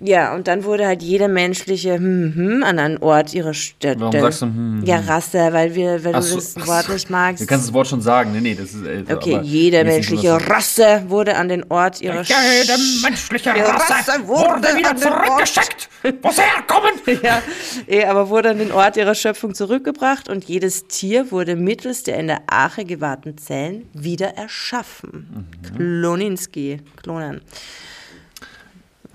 [0.00, 4.00] Ja, und dann wurde halt jede menschliche hm, hm, an einen Ort ihrer Städte.
[4.00, 6.84] Warum sagst du hm, hm, Ja, Rasse, weil, wir, weil Ach du so, das Wort
[6.86, 6.92] so.
[6.92, 7.42] nicht magst.
[7.42, 8.32] Du kannst das Wort schon sagen.
[8.32, 8.86] Nee, nee, das ist.
[8.86, 13.92] Äh, Okay, aber jede menschliche so, Rasse wurde an den Ort ihrer Jede menschliche Rasse,
[13.92, 15.88] Rasse wurde wurde wieder zurückgeschickt.
[16.22, 16.92] Wo sie herkommen?
[17.22, 17.42] ja,
[17.86, 22.18] eh, aber wurde an den Ort ihrer Schöpfung zurückgebracht und jedes Tier wurde mittels der
[22.18, 25.48] in der Arche gewahrten Zellen wieder erschaffen.
[25.72, 25.76] Mhm.
[25.76, 27.40] Kloninski, Klonen.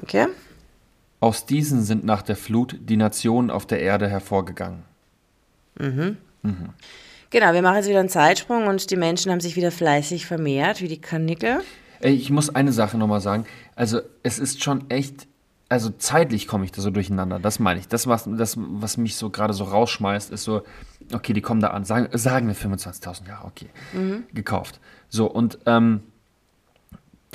[0.01, 0.27] Okay?
[1.23, 4.83] Aus diesen sind nach der Flut die Nationen auf der Erde hervorgegangen.
[7.29, 10.81] Genau, wir machen jetzt wieder einen Zeitsprung und die Menschen haben sich wieder fleißig vermehrt,
[10.81, 11.61] wie die Kanickel.
[12.01, 13.45] Ey, ich muss eine Sache nochmal sagen.
[13.77, 15.27] Also, es ist schon echt.
[15.69, 17.39] Also, zeitlich komme ich da so durcheinander.
[17.39, 17.87] Das meine ich.
[17.87, 20.63] Das, was, das, was mich so gerade so rausschmeißt, ist so:
[21.13, 21.85] okay, die kommen da an.
[21.85, 23.69] Sagen, sagen wir 25.000 Jahre, okay.
[24.33, 24.81] Gekauft.
[25.07, 26.03] So, und ähm,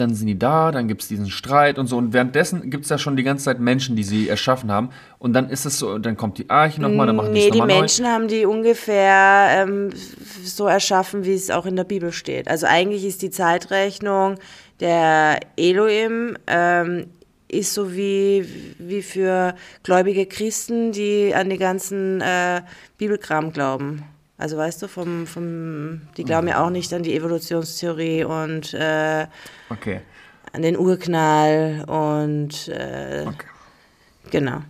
[0.00, 1.96] dann sind die da, dann gibt es diesen Streit und so.
[1.96, 4.90] Und währenddessen gibt es ja schon die ganze Zeit Menschen, die sie erschaffen haben.
[5.18, 7.52] Und dann ist es so, dann kommt die Arche nochmal, dann machen die Nee, es
[7.52, 7.80] die nochmal neu.
[7.80, 9.90] Menschen haben die ungefähr ähm,
[10.44, 12.48] so erschaffen, wie es auch in der Bibel steht.
[12.48, 14.36] Also eigentlich ist die Zeitrechnung
[14.80, 17.06] der Elohim ähm,
[17.48, 18.46] ist so wie,
[18.78, 22.62] wie für gläubige Christen, die an die ganzen äh,
[22.98, 24.04] Bibelkram glauben.
[24.38, 29.26] Also weißt du, vom, vom, die glauben ja auch nicht an die Evolutionstheorie und äh,
[29.68, 30.00] Okay.
[30.52, 33.46] an den Urknall und äh, okay.
[34.30, 34.62] Genau.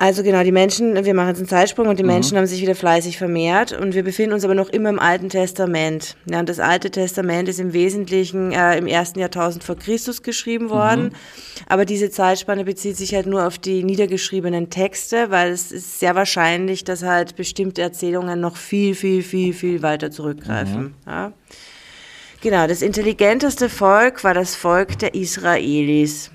[0.00, 2.76] Also genau, die Menschen, wir machen jetzt einen Zeitsprung und die Menschen haben sich wieder
[2.76, 6.16] fleißig vermehrt und wir befinden uns aber noch immer im Alten Testament.
[6.30, 10.70] Ja, und das Alte Testament ist im Wesentlichen äh, im ersten Jahrtausend vor Christus geschrieben
[10.70, 11.10] worden,
[11.66, 16.14] aber diese Zeitspanne bezieht sich halt nur auf die niedergeschriebenen Texte, weil es ist sehr
[16.14, 20.94] wahrscheinlich, dass halt bestimmte Erzählungen noch viel, viel, viel, viel weiter zurückgreifen.
[21.08, 21.32] Ja.
[22.40, 26.30] Genau, das intelligenteste Volk war das Volk der Israelis.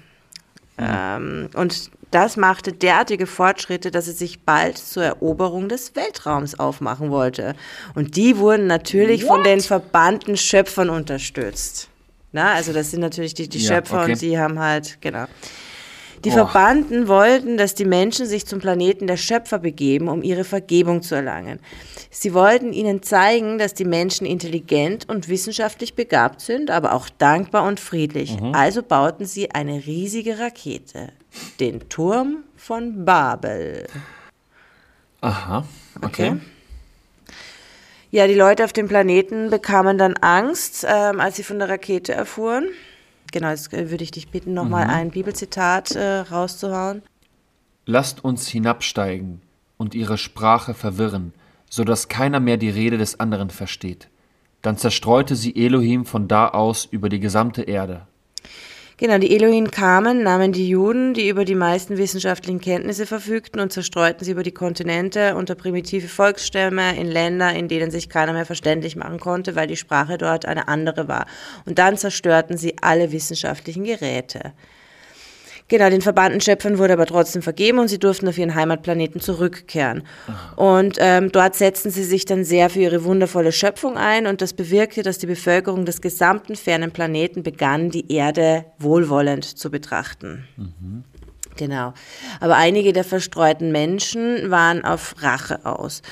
[0.78, 7.09] Ähm, und das machte derartige Fortschritte, dass es sich bald zur Eroberung des Weltraums aufmachen
[7.09, 7.55] wollte.
[7.95, 11.89] Und die wurden natürlich von den verbannten Schöpfern unterstützt.
[12.32, 14.11] Na, also das sind natürlich die, die Ja, Schöpfer okay.
[14.14, 15.26] und die haben halt, genau.
[16.24, 16.47] Die Boah.
[16.47, 21.16] Verbannten wollten, dass die Menschen sich zum Planeten der Schöpfer begeben, um ihre Vergebung zu
[21.16, 21.59] erlangen.
[22.09, 27.68] Sie wollten ihnen zeigen, dass die Menschen intelligent und wissenschaftlich begabt sind, aber auch dankbar
[27.68, 28.39] und friedlich.
[28.39, 28.55] Mhm.
[28.55, 31.09] Also bauten sie eine riesige Rakete,
[31.60, 33.88] den Turm von Babel.
[35.22, 35.66] Aha.
[36.02, 36.32] Okay.
[36.32, 36.42] Okay.
[38.12, 42.14] Ja, die Leute auf dem Planeten bekamen dann Angst, ähm, als sie von der Rakete
[42.14, 42.68] erfuhren.
[43.32, 47.02] Genau, jetzt äh, würde ich dich bitten, nochmal ein Bibelzitat äh, rauszuhauen.
[47.88, 49.42] Lasst uns hinabsteigen
[49.78, 51.34] und ihre Sprache verwirren,
[51.70, 54.10] so dass keiner mehr die Rede des anderen versteht.
[54.62, 58.06] Dann zerstreute sie Elohim von da aus über die gesamte Erde.
[58.98, 63.74] Genau, die Elohim kamen, nahmen die Juden, die über die meisten wissenschaftlichen Kenntnisse verfügten, und
[63.74, 68.46] zerstreuten sie über die Kontinente unter primitive Volksstämme in Länder, in denen sich keiner mehr
[68.46, 71.26] verständlich machen konnte, weil die Sprache dort eine andere war.
[71.66, 74.54] Und dann zerstörten sie alle wissenschaftlichen Geräte.
[75.74, 80.03] Genau, den verbannten Schöpfern wurde aber trotzdem vergeben und sie durften auf ihren Heimatplaneten zurückkehren.
[80.55, 84.53] Und ähm, dort setzten sie sich dann sehr für ihre wundervolle Schöpfung ein und das
[84.53, 90.47] bewirkte, dass die Bevölkerung des gesamten fernen Planeten begann, die Erde wohlwollend zu betrachten.
[91.55, 91.95] Genau.
[92.39, 96.03] Aber einige der verstreuten Menschen waren auf Rache aus.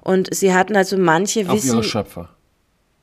[0.00, 1.74] Und sie hatten also manche Auf Wissen.
[1.74, 2.28] ihre Schöpfer.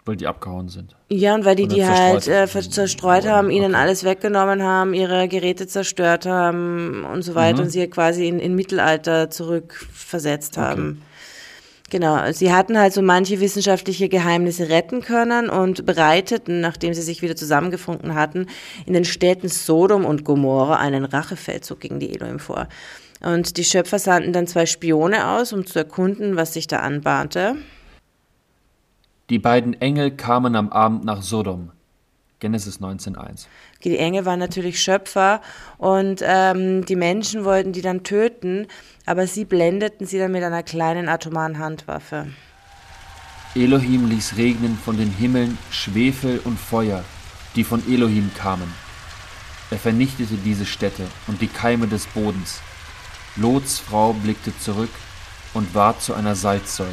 [0.05, 0.95] Weil die abgehauen sind.
[1.09, 3.81] Ja, und weil die die halt zerstreut äh, zerstreut haben, ihnen Okay.
[3.81, 7.63] alles weggenommen haben, ihre Geräte zerstört haben und so weiter Mhm.
[7.65, 11.01] und sie quasi in, in Mittelalter zurückversetzt haben.
[11.91, 17.21] Genau, sie hatten halt so manche wissenschaftliche Geheimnisse retten können und bereiteten, nachdem sie sich
[17.21, 18.47] wieder zusammengefunden hatten,
[18.87, 22.67] in den Städten Sodom und Gomorra einen Rachefeldzug gegen die Elohim vor.
[23.21, 27.55] Und die Schöpfer sandten dann zwei Spione aus, um zu erkunden, was sich da anbahnte.
[29.29, 31.71] Die beiden Engel kamen am Abend nach Sodom.
[32.39, 33.17] Genesis 19.1.
[33.17, 35.41] Okay, Die Engel waren natürlich Schöpfer
[35.79, 38.67] und ähm, die Menschen wollten die dann töten,
[39.07, 42.27] aber sie blendeten sie dann mit einer kleinen atomaren Handwaffe.
[43.55, 47.03] Elohim ließ regnen von den Himmeln Schwefel und Feuer,
[47.55, 48.71] die von Elohim kamen.
[49.71, 52.61] Er vernichtete diese Städte und die Keime des Bodens.
[53.37, 54.91] Lots Frau blickte zurück
[55.53, 56.91] und ward zu einer Salzsäule.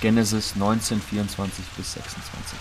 [0.00, 2.58] Genesis 19, 24 bis 26.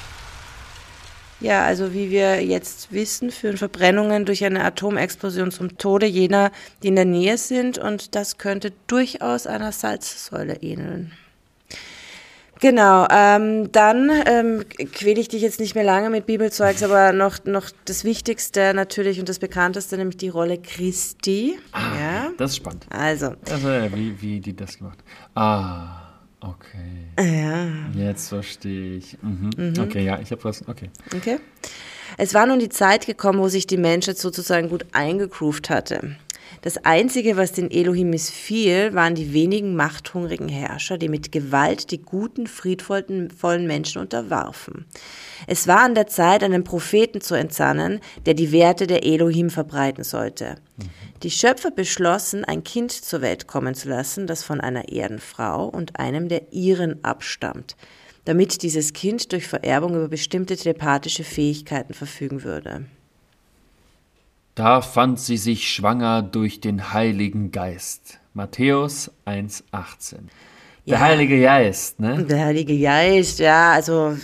[1.42, 6.88] Ja, also wie wir jetzt wissen, führen Verbrennungen durch eine Atomexplosion zum Tode jener, die
[6.88, 11.12] in der Nähe sind und das könnte durchaus einer Salzsäule ähneln.
[12.62, 14.64] Genau, ähm, dann ähm,
[14.94, 19.20] quäle ich dich jetzt nicht mehr lange mit Bibelzeugs, aber noch, noch das Wichtigste natürlich
[19.20, 21.60] und das Bekannteste, nämlich die Rolle Christi.
[21.74, 22.32] ja.
[22.38, 22.86] Das ist spannend.
[22.90, 25.00] Also, Also, ja, wie, wie die das gemacht
[25.36, 26.05] Ah,
[26.50, 27.08] okay.
[27.20, 27.68] ja.
[27.94, 29.18] Jetzt verstehe ich.
[29.22, 29.74] Mhm.
[29.80, 30.68] Okay, ja, ich habe was.
[30.68, 30.90] Okay.
[31.16, 31.40] Okay.
[32.18, 36.16] Es war nun die Zeit gekommen, wo sich die Menschheit sozusagen gut eingegroovt hatte.
[36.66, 42.02] Das Einzige, was den Elohim missfiel, waren die wenigen machthungrigen Herrscher, die mit Gewalt die
[42.02, 44.88] guten, friedvollen vollen Menschen unterwarfen.
[45.46, 50.04] Es war an der Zeit, einen Propheten zu entsannen, der die Werte der Elohim verbreiten
[50.04, 50.56] sollte.
[51.22, 56.00] Die Schöpfer beschlossen, ein Kind zur Welt kommen zu lassen, das von einer Erdenfrau und
[56.00, 57.76] einem der Iren abstammt,
[58.24, 62.88] damit dieses Kind durch Vererbung über bestimmte telepathische Fähigkeiten verfügen würde.
[64.56, 68.20] Da fand sie sich schwanger durch den Heiligen Geist.
[68.34, 70.14] Matthäus 1,18.
[70.86, 71.00] Der Ja.
[71.02, 72.24] Heilige Geist, ne?
[72.24, 74.18] Der Heilige Geist, ja, also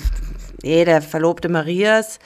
[0.64, 2.20] eh, der Verlobte Marias,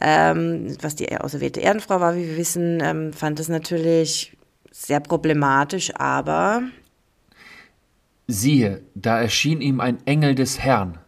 [0.00, 4.36] ähm, was die auserwählte Erdenfrau war, wie wir wissen, ähm, fand das natürlich
[4.72, 6.62] sehr problematisch, aber
[8.26, 10.98] Siehe, da erschien ihm ein Engel des Herrn.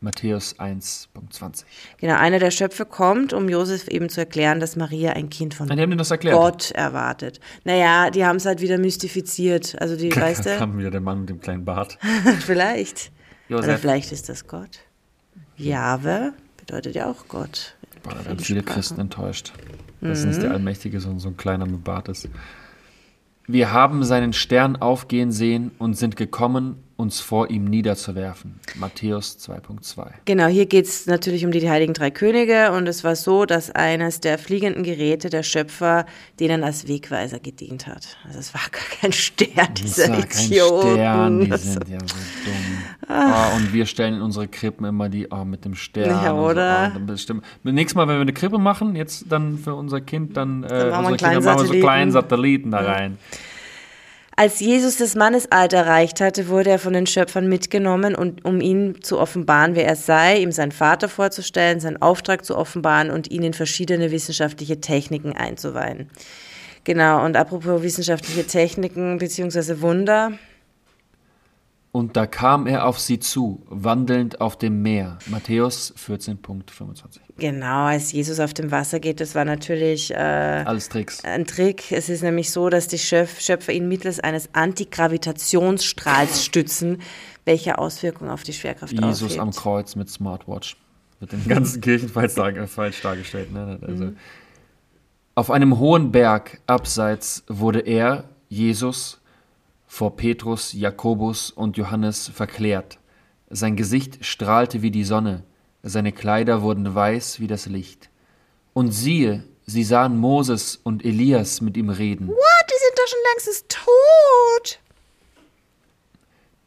[0.00, 1.64] Matthäus 1.20.
[1.98, 5.68] Genau, einer der Schöpfe kommt, um Josef eben zu erklären, dass Maria ein Kind von.
[6.38, 7.40] Gott erwartet.
[7.64, 9.74] Naja, die haben es halt wieder mystifiziert.
[9.80, 11.98] Also die, weißt Da du, kam wieder der Mann mit dem kleinen Bart.
[12.40, 13.10] vielleicht.
[13.48, 13.80] Oder Josef.
[13.80, 14.80] vielleicht ist das Gott.
[15.56, 17.74] Jahwe bedeutet ja auch Gott.
[18.02, 18.74] Boah, da werden viele Sprachen.
[18.74, 19.52] Christen enttäuscht.
[20.02, 20.28] Dass Mhm.
[20.28, 22.28] nicht der Allmächtige, sondern so ein kleiner mit Bart ist.
[23.46, 28.58] Wir haben seinen Stern aufgehen sehen und sind gekommen, uns vor ihm niederzuwerfen.
[28.74, 30.06] Matthäus 2.2.
[30.24, 33.70] Genau, hier geht es natürlich um die heiligen drei Könige und es war so, dass
[33.70, 36.06] eines der fliegenden Geräte der Schöpfer
[36.40, 38.16] denen als Wegweiser gedient hat.
[38.26, 40.92] Also es war gar kein Stern, dieser war kein Idioten.
[40.94, 42.16] Stern, die Das- sind ja so
[42.46, 43.08] dumm.
[43.08, 46.08] Ah, und wir stellen in unsere Krippen immer die, oh, mit dem Stern.
[46.08, 46.88] Ja, und so, oder?
[46.90, 47.44] oh, dann bestimmt.
[47.62, 50.70] Nächstes Mal, wenn wir eine Krippe machen, jetzt dann für unser Kind, dann, äh, machen
[50.70, 53.18] wir einen unsere kleinen Kinder machen wir so kleinen Satelliten da rein.
[54.38, 59.02] Als Jesus das Mannesalter erreicht hatte, wurde er von den Schöpfern mitgenommen, und, um ihm
[59.02, 63.42] zu offenbaren, wer er sei, ihm seinen Vater vorzustellen, seinen Auftrag zu offenbaren und ihn
[63.42, 66.10] in verschiedene wissenschaftliche Techniken einzuweihen.
[66.84, 69.80] Genau, und apropos wissenschaftliche Techniken bzw.
[69.80, 70.32] Wunder,
[71.96, 75.18] Und da kam er auf sie zu, wandelnd auf dem Meer.
[75.28, 77.20] Matthäus 14.25.
[77.38, 81.24] genau, als Jesus auf dem Wasser geht, das war natürlich äh, Alles Tricks.
[81.24, 81.90] ein Trick.
[81.92, 86.98] Es ist nämlich so, dass die Schöpf Schöpfer ihn mittels eines Antigravitationsstrahls stützen,
[87.46, 89.40] welche Auswirkungen auf die Schwerkraft Jesus ausübt.
[89.40, 90.76] am Kreuz mit Smartwatch.
[91.20, 93.52] Wird den ganzen Kirchen falsch, dar- äh, falsch dargestellt.
[93.52, 93.78] Ne?
[93.80, 94.16] Also, Mhm.
[95.34, 99.20] Auf einem hohen Berg abseits wurde er, Jesus,
[99.86, 102.98] vor Petrus, Jakobus und Johannes verklärt.
[103.48, 105.44] Sein Gesicht strahlte wie die Sonne,
[105.82, 108.10] seine Kleider wurden weiß wie das Licht.
[108.72, 112.28] Und siehe, sie sahen Moses und Elias mit ihm reden.
[112.28, 112.66] What?
[112.68, 114.80] Die sind doch schon längstens tot.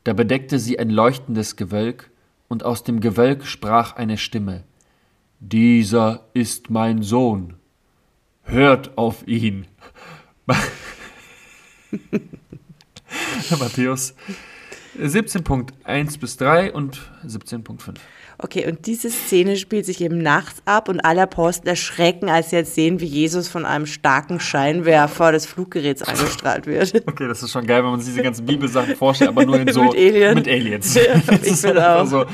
[0.05, 2.09] Da bedeckte sie ein leuchtendes Gewölk,
[2.47, 4.63] und aus dem Gewölk sprach eine Stimme
[5.39, 7.55] Dieser ist mein Sohn.
[8.43, 9.67] Hört auf ihn.
[13.59, 14.13] Matthäus
[14.99, 17.95] 17.1 bis 3 und 17.5.
[18.41, 22.55] Okay, und diese Szene spielt sich eben nachts ab und alle Apostel erschrecken, als sie
[22.55, 26.93] jetzt sehen, wie Jesus von einem starken Scheinwerfer des Fluggeräts angestrahlt wird.
[27.07, 29.67] Okay, das ist schon geil, wenn man sich diese ganzen Bibelsachen vorstellt, aber nur in
[29.73, 30.35] so Mit Alien.
[30.35, 30.95] mit Aliens.
[30.95, 31.01] Ja,
[31.43, 32.05] ich bin auch.
[32.05, 32.25] So,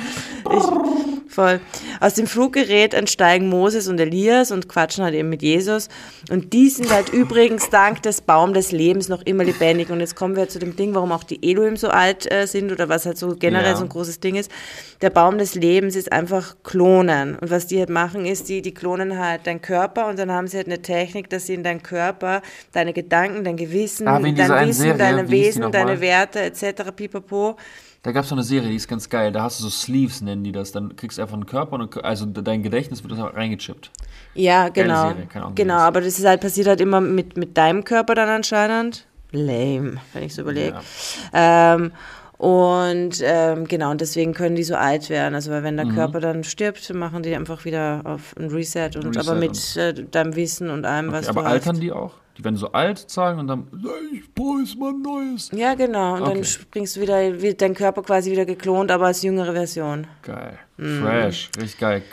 [1.27, 1.59] Voll.
[1.99, 5.89] Aus dem Fluggerät entsteigen Moses und Elias und quatschen halt eben mit Jesus.
[6.29, 9.89] Und die sind halt übrigens dank des Baum des Lebens noch immer lebendig.
[9.89, 12.71] Und jetzt kommen wir zu dem Ding, warum auch die Elohim so alt äh, sind
[12.71, 13.75] oder was halt so generell Ja.
[13.75, 14.51] so ein großes Ding ist.
[15.01, 17.35] Der Baum des Lebens ist einfach Klonen.
[17.35, 20.47] Und was die halt machen, ist, die, die klonen halt deinen Körper und dann haben
[20.47, 24.35] sie halt eine Technik, dass sie in deinen Körper deine Gedanken, dein Gewissen, Ah, dein
[24.37, 26.91] Wissen, Serie, deine Wesen, deine Werte etc.
[26.95, 27.57] pipapo.
[28.05, 29.31] Da gab es so eine Serie, die ist ganz geil.
[29.31, 30.71] Da hast du so Sleeves, nennen die das.
[30.71, 33.89] Dann kriegst du einfach einen Körper und also dein Gedächtnis wird da reingechippt.
[34.35, 35.07] Ja, genau.
[35.07, 38.13] Serie, keine Ahnung, genau, aber das ist halt passiert halt immer mit, mit deinem Körper
[38.13, 39.07] dann anscheinend.
[39.31, 40.79] Lame, wenn ich so überlege.
[41.33, 41.93] Ähm,
[42.37, 45.33] und ähm, genau, und deswegen können die so alt werden.
[45.33, 49.05] Also weil wenn der Körper dann stirbt, machen die einfach wieder auf ein Reset und
[49.05, 49.13] Mhm.
[49.13, 51.81] Reset aber mit äh, deinem Wissen und allem, was Okay, aber du altern hast.
[51.81, 52.11] die auch?
[52.37, 53.67] Die werden so alt sagen und dann,
[54.13, 55.49] ich brauche jetzt mal ein neues.
[55.53, 56.15] Ja, genau.
[56.15, 56.43] Und dann Okay.
[56.43, 60.05] springst du wieder, wird dein Körper quasi wieder geklont, aber als jüngere Version.
[60.21, 60.59] Geil.
[60.77, 61.01] Mhm.
[61.01, 61.49] Fresh.
[61.57, 62.03] Richtig geil.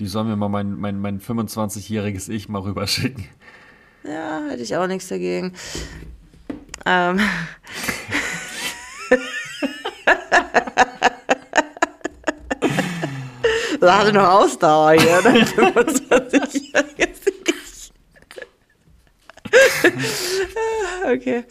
[0.00, 3.26] Die sollen mir mal mein, mein, mein 25-jähriges Ich mal rüberschicken.
[4.02, 5.52] Ja, hätte ich auch nichts dagegen.
[6.86, 7.20] Ähm.
[13.80, 17.39] Lade noch Ausdauer hier, dein 25-jähriges Ich.
[21.12, 21.44] okay.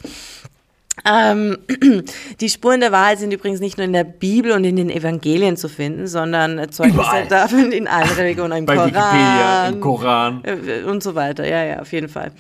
[1.06, 1.58] Ähm,
[2.42, 5.56] die Spuren der Wahrheit sind übrigens nicht nur in der Bibel und in den Evangelien
[5.58, 10.44] zu finden, sondern Zeugnisse dafür in allen Religionen, im Bei Koran, Wikipedia, im Koran.
[10.44, 11.48] äh, und so weiter.
[11.48, 12.32] Ja, ja, auf jeden Fall.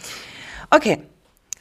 [0.69, 0.99] Okay.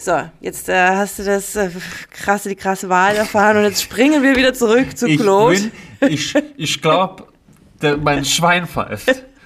[0.00, 1.70] So, jetzt äh, hast du das äh,
[2.10, 5.58] krasse, die krasse Wahl erfahren und jetzt springen wir wieder zurück zu Ich, Claude.
[5.98, 7.26] bin, ich, ich glaube,
[8.00, 9.24] mein Schwein pfeift.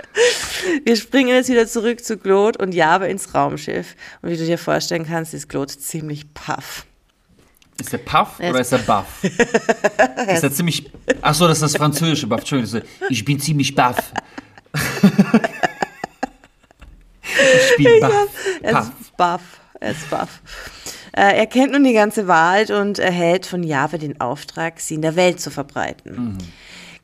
[0.85, 3.97] Wir springen jetzt wieder zurück zu Claude und Java ins Raumschiff.
[4.23, 6.87] Und wie du dir vorstellen kannst, ist Claude ziemlich paff.
[7.81, 9.25] Ist Puff Er oder ist- der Buff?
[9.25, 10.91] ist er ziemlich.
[11.23, 12.41] Achso, das ist das französische Buff.
[12.41, 13.97] Entschuldigung, ich bin ziemlich buff.
[17.23, 18.29] ich bin buff.
[18.63, 18.91] Er Puff.
[19.01, 19.41] ist baff.
[19.81, 20.41] Er ist baff.
[21.15, 25.03] Äh, er kennt nun die ganze Wahrheit und erhält von Jahwe den Auftrag, sie in
[25.03, 26.39] der Welt zu verbreiten.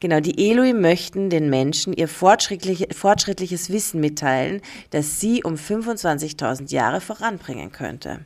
[0.01, 6.72] Genau, die Elohim möchten den Menschen ihr fortschrittliche, fortschrittliches Wissen mitteilen, das sie um 25.000
[6.72, 8.20] Jahre voranbringen könnte.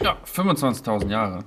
[0.00, 1.44] Ja, 25.000 Jahre.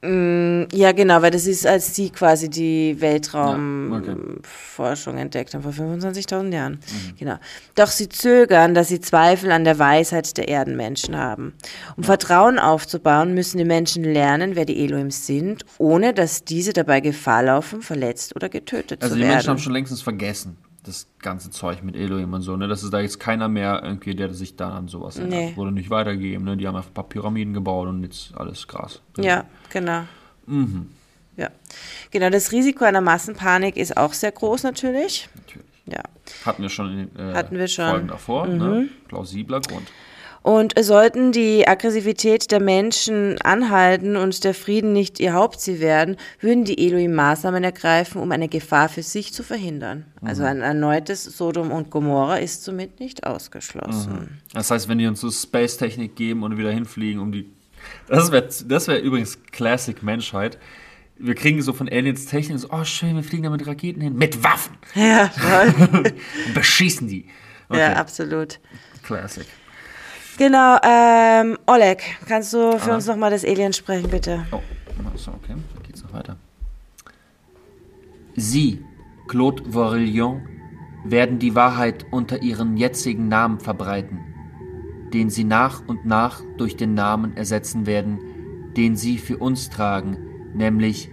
[0.00, 5.22] Ja, genau, weil das ist, als sie quasi die Ja, Weltraumforschung okay.
[5.22, 6.78] entdeckt haben, vor 25.000 Jahren.
[7.18, 7.34] Genau.
[7.74, 11.54] Doch sie zögern, dass sie Zweifel an der Weisheit der Erdenmenschen haben.
[11.96, 17.00] Um Vertrauen aufzubauen, müssen die Menschen lernen, wer die Elohim sind, ohne dass diese dabei
[17.00, 19.34] Gefahr laufen, verletzt oder getötet Also zu die werden.
[19.34, 20.56] Menschen haben schon längstens vergessen,
[20.88, 22.66] das ganze Zeug mit Elohim und so, ne?
[22.68, 25.38] Das ist da jetzt keiner mehr irgendwie, der sich da an sowas erinnert.
[25.38, 25.56] Nee.
[25.56, 26.56] Wurde nicht weitergegeben, ne?
[26.56, 29.00] Die haben einfach ein paar Pyramiden gebaut und jetzt alles Gras.
[29.18, 30.04] Ja, genau.
[30.46, 30.88] Mhm.
[31.36, 31.50] Ja.
[32.10, 35.28] Genau, das Risiko einer Massenpanik ist auch sehr groß natürlich.
[35.36, 35.68] Natürlich.
[35.86, 36.02] Ja.
[36.44, 37.86] Hatten wir schon in den äh, Hatten wir schon.
[37.86, 37.90] Mhm.
[37.90, 38.88] Folgen davor, ne?
[39.06, 39.86] Plausibler Grund.
[40.42, 46.64] Und sollten die Aggressivität der Menschen anhalten und der Frieden nicht ihr Hauptziel werden, würden
[46.64, 50.04] die Elohim Maßnahmen ergreifen, um eine Gefahr für sich zu verhindern.
[50.22, 54.40] Also ein erneutes Sodom und Gomorra ist somit nicht ausgeschlossen.
[54.52, 57.50] Das heißt, wenn die uns so Space-Technik geben und wieder hinfliegen, um die.
[58.06, 60.58] Das wäre das wär übrigens Classic Menschheit.
[61.18, 64.14] Wir kriegen so von Aliens Technik, so, oh schön, wir fliegen da mit Raketen hin.
[64.16, 64.76] Mit Waffen!
[64.94, 65.74] Ja, toll.
[66.46, 67.26] und beschießen die.
[67.68, 68.60] Okay, ja, absolut.
[69.02, 69.46] Classic.
[70.38, 72.94] Genau, ähm, Oleg, kannst du für Ah.
[72.94, 74.46] uns nochmal das Alien sprechen, bitte?
[74.52, 74.60] Oh,
[75.16, 76.36] so, okay, dann geht's noch weiter.
[78.36, 78.84] Sie,
[79.26, 80.42] Claude Vorillon,
[81.04, 84.20] werden die Wahrheit unter ihren jetzigen Namen verbreiten,
[85.12, 88.20] den sie nach und nach durch den Namen ersetzen werden,
[88.76, 90.18] den sie für uns tragen,
[90.54, 91.10] nämlich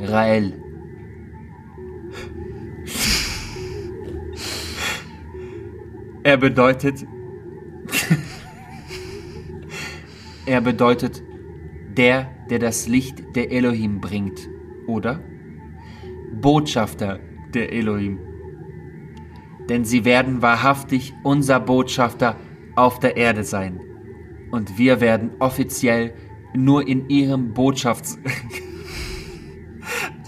[0.00, 0.54] Rael.
[6.22, 7.04] Er bedeutet.
[10.46, 11.22] Er bedeutet
[11.96, 14.48] der, der das Licht der Elohim bringt,
[14.86, 15.20] oder?
[16.40, 17.20] Botschafter
[17.54, 18.18] der Elohim.
[19.68, 22.36] Denn sie werden wahrhaftig unser Botschafter
[22.76, 23.80] auf der Erde sein.
[24.50, 26.12] Und wir werden offiziell
[26.54, 28.18] nur in ihrem Botschafts...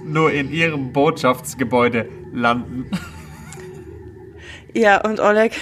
[0.04, 2.86] nur in ihrem Botschaftsgebäude landen.
[4.72, 5.52] Ja, und Oleg,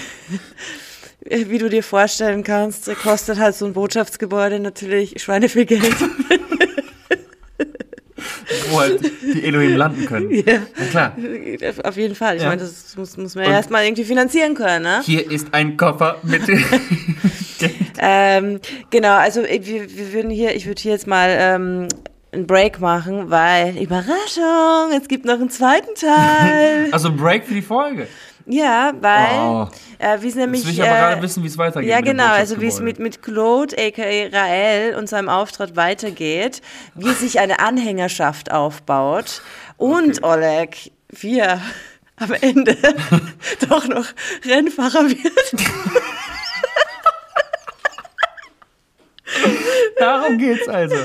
[1.28, 5.94] wie du dir vorstellen kannst, kostet halt so ein Botschaftsgebäude natürlich Schweine viel Geld.
[8.70, 10.30] Wo halt die Elohim landen können.
[10.30, 10.60] ja.
[10.78, 11.16] Na klar.
[11.84, 12.36] Auf jeden Fall.
[12.36, 12.48] Ich Ja.
[12.48, 15.00] meine, das muss, muss man ja erstmal irgendwie finanzieren können, ne?
[15.04, 16.42] Hier ist ein Koffer mit...
[17.98, 18.60] Ähm,
[18.90, 21.88] genau, also äh, wir, wir würden hier, ich würde hier jetzt mal ähm,
[22.32, 26.88] einen Break machen, weil Überraschung, es gibt noch einen zweiten Teil.
[26.92, 28.08] also Break für die Folge.
[28.46, 29.68] Ja, weil
[29.98, 31.90] äh, wie es nämlich Jetzt will ich aber gerade äh, wissen, wie es weitergeht.
[31.90, 36.60] Ja, genau, also wie es mit, mit Claude, aka Rael und seinem Auftritt weitergeht,
[36.94, 39.42] wie sich eine Anhängerschaft aufbaut
[39.76, 41.60] und Oleg, wir
[42.16, 42.76] am Ende
[43.68, 44.06] doch noch
[44.44, 45.54] Rennfahrer wird.
[49.98, 50.96] Darum geht's also.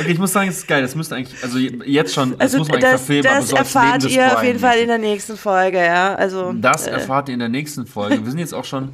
[0.00, 0.82] Okay, ich muss sagen, es ist geil.
[0.82, 3.56] Das müsste eigentlich, also jetzt schon, das Also muss man das, verfilmen, aber das so
[3.56, 6.14] als erfahrt ihr auf jeden Fall in der nächsten Folge, ja.
[6.14, 8.22] Also Das äh, erfahrt ihr in der nächsten Folge.
[8.22, 8.90] Wir sind jetzt auch schon,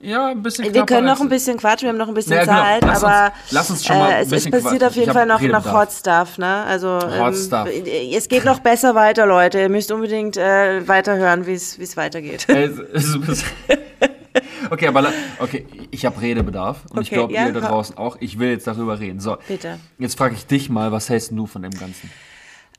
[0.00, 2.44] ja, ein bisschen wir können noch ein bisschen quatschen, wir haben noch ein bisschen Ja,
[2.44, 2.56] genau.
[2.62, 4.86] Zeit, Lass aber uns- lass uns schon mal ein äh, es, es bisschen passiert quatschen.
[4.88, 5.72] auf jeden Fall noch, noch.
[5.72, 6.64] Hot Stuff, ne?
[6.64, 7.68] Also Hot Stuff.
[7.68, 9.60] äh, es geht noch besser weiter, Leute.
[9.60, 12.46] Ihr müsst unbedingt äh, weiterhören, wie es es weitergeht.
[12.48, 12.70] Äh,
[14.70, 18.16] Okay, aber okay, ich habe Redebedarf und ich Okay, glaube, ja, ihr da draußen auch.
[18.20, 19.20] Ich will jetzt darüber reden.
[19.20, 19.78] So, Bitte.
[19.98, 22.10] jetzt frage ich dich mal, was hältst du von dem Ganzen?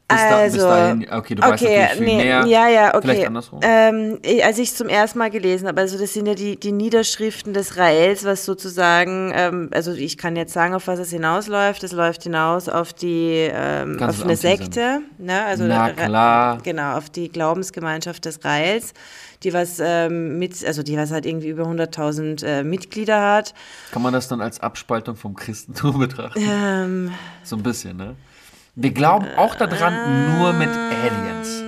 [0.08, 2.46] Bis, da, Also, dahin, okay, du weißt natürlich viel nee, mehr.
[2.46, 3.02] Ja, ja, okay.
[3.02, 3.60] Vielleicht andersrum.
[3.64, 6.60] Ähm, ich- als ich es zum ersten Mal gelesen habe, also das sind ja die,
[6.60, 11.10] die Niederschriften des Raels, was sozusagen, ähm, also ich kann jetzt sagen, auf was es
[11.10, 11.84] hinausläuft.
[11.84, 14.36] Es läuft hinaus auf die, ähm, auf eine?
[14.36, 15.44] Sekte, ne?
[15.44, 16.60] Also Na klar.
[16.62, 18.94] Genau, auf die Glaubensgemeinschaft des Raels,
[19.46, 23.54] die was ähm, mit, also die was halt irgendwie über 100.000 äh, Mitglieder hat.
[23.92, 26.42] Kann man das dann als Abspaltung vom Christentum betrachten?
[26.44, 27.12] Ähm,
[27.44, 28.16] So ein bisschen, ne?
[28.76, 31.64] Wir glauben auch daran nur mit Aliens.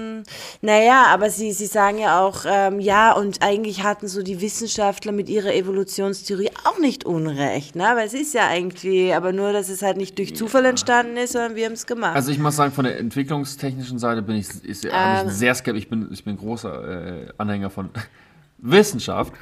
[0.61, 5.11] Naja, aber sie, sie sagen ja auch, ähm, ja, und eigentlich hatten so die Wissenschaftler
[5.11, 7.91] mit ihrer Evolutionstheorie auch nicht Unrecht, ne?
[7.95, 11.33] Weil es ist ja irgendwie, aber nur, dass es halt nicht durch Zufall entstanden ist,
[11.33, 12.15] sondern wir haben es gemacht.
[12.15, 15.27] Also ich muss sagen, von der entwicklungstechnischen Seite bin ich, ist, Ähm.
[15.27, 15.83] ich sehr skeptisch.
[15.83, 17.89] Ich bin, ich bin großer äh, Anhänger von
[18.57, 19.33] Wissenschaft.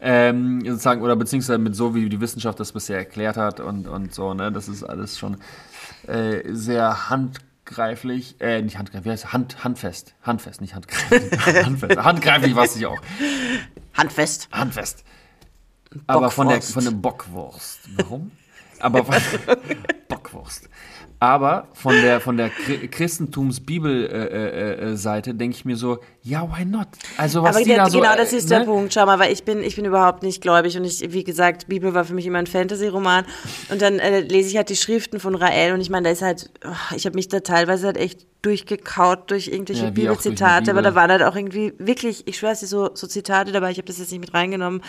[0.00, 4.14] Ähm, sozusagen, oder beziehungsweise mit so, wie die Wissenschaft das bisher erklärt hat und, und
[4.14, 4.52] so, ne?
[4.52, 5.36] Das ist alles schon
[6.06, 7.10] äh, sehr
[7.64, 9.32] handgreiflich, äh, nicht handgreiflich, wie heißt es?
[9.32, 10.14] Hand, handfest.
[10.22, 11.46] Handfest, nicht handgreiflich.
[11.64, 11.96] handfest.
[11.96, 13.00] Handgreiflich weiß ich auch.
[13.94, 14.48] Handfest.
[14.52, 15.04] Handfest.
[16.06, 16.74] Aber von der, Bockwurst.
[16.74, 17.80] von der Bockwurst.
[17.96, 18.32] Warum?
[18.80, 19.16] Aber von,
[20.08, 20.68] Bockwurst.
[21.24, 26.88] Aber von der, von der Christentums-Bibel-Seite äh, äh, denke ich mir so, ja, why not?
[27.16, 28.92] Also was Aber die da so, genau, das ist äh, der Punkt.
[28.92, 31.94] Schau mal, weil ich bin, ich bin überhaupt nicht gläubig und ich, wie gesagt, Bibel
[31.94, 33.24] war für mich immer ein Fantasy-Roman
[33.70, 36.20] und dann äh, lese ich halt die Schriften von Rael und ich meine, da ist
[36.20, 40.82] halt, oh, ich habe mich da teilweise halt echt durchgekaut durch irgendwelche Ja, Bibelzitate, aber
[40.82, 40.82] Bibel.
[40.82, 43.86] da waren halt auch irgendwie wirklich, ich schwör's dir, so, so Zitate dabei, ich habe
[43.86, 44.82] das jetzt nicht mit reingenommen,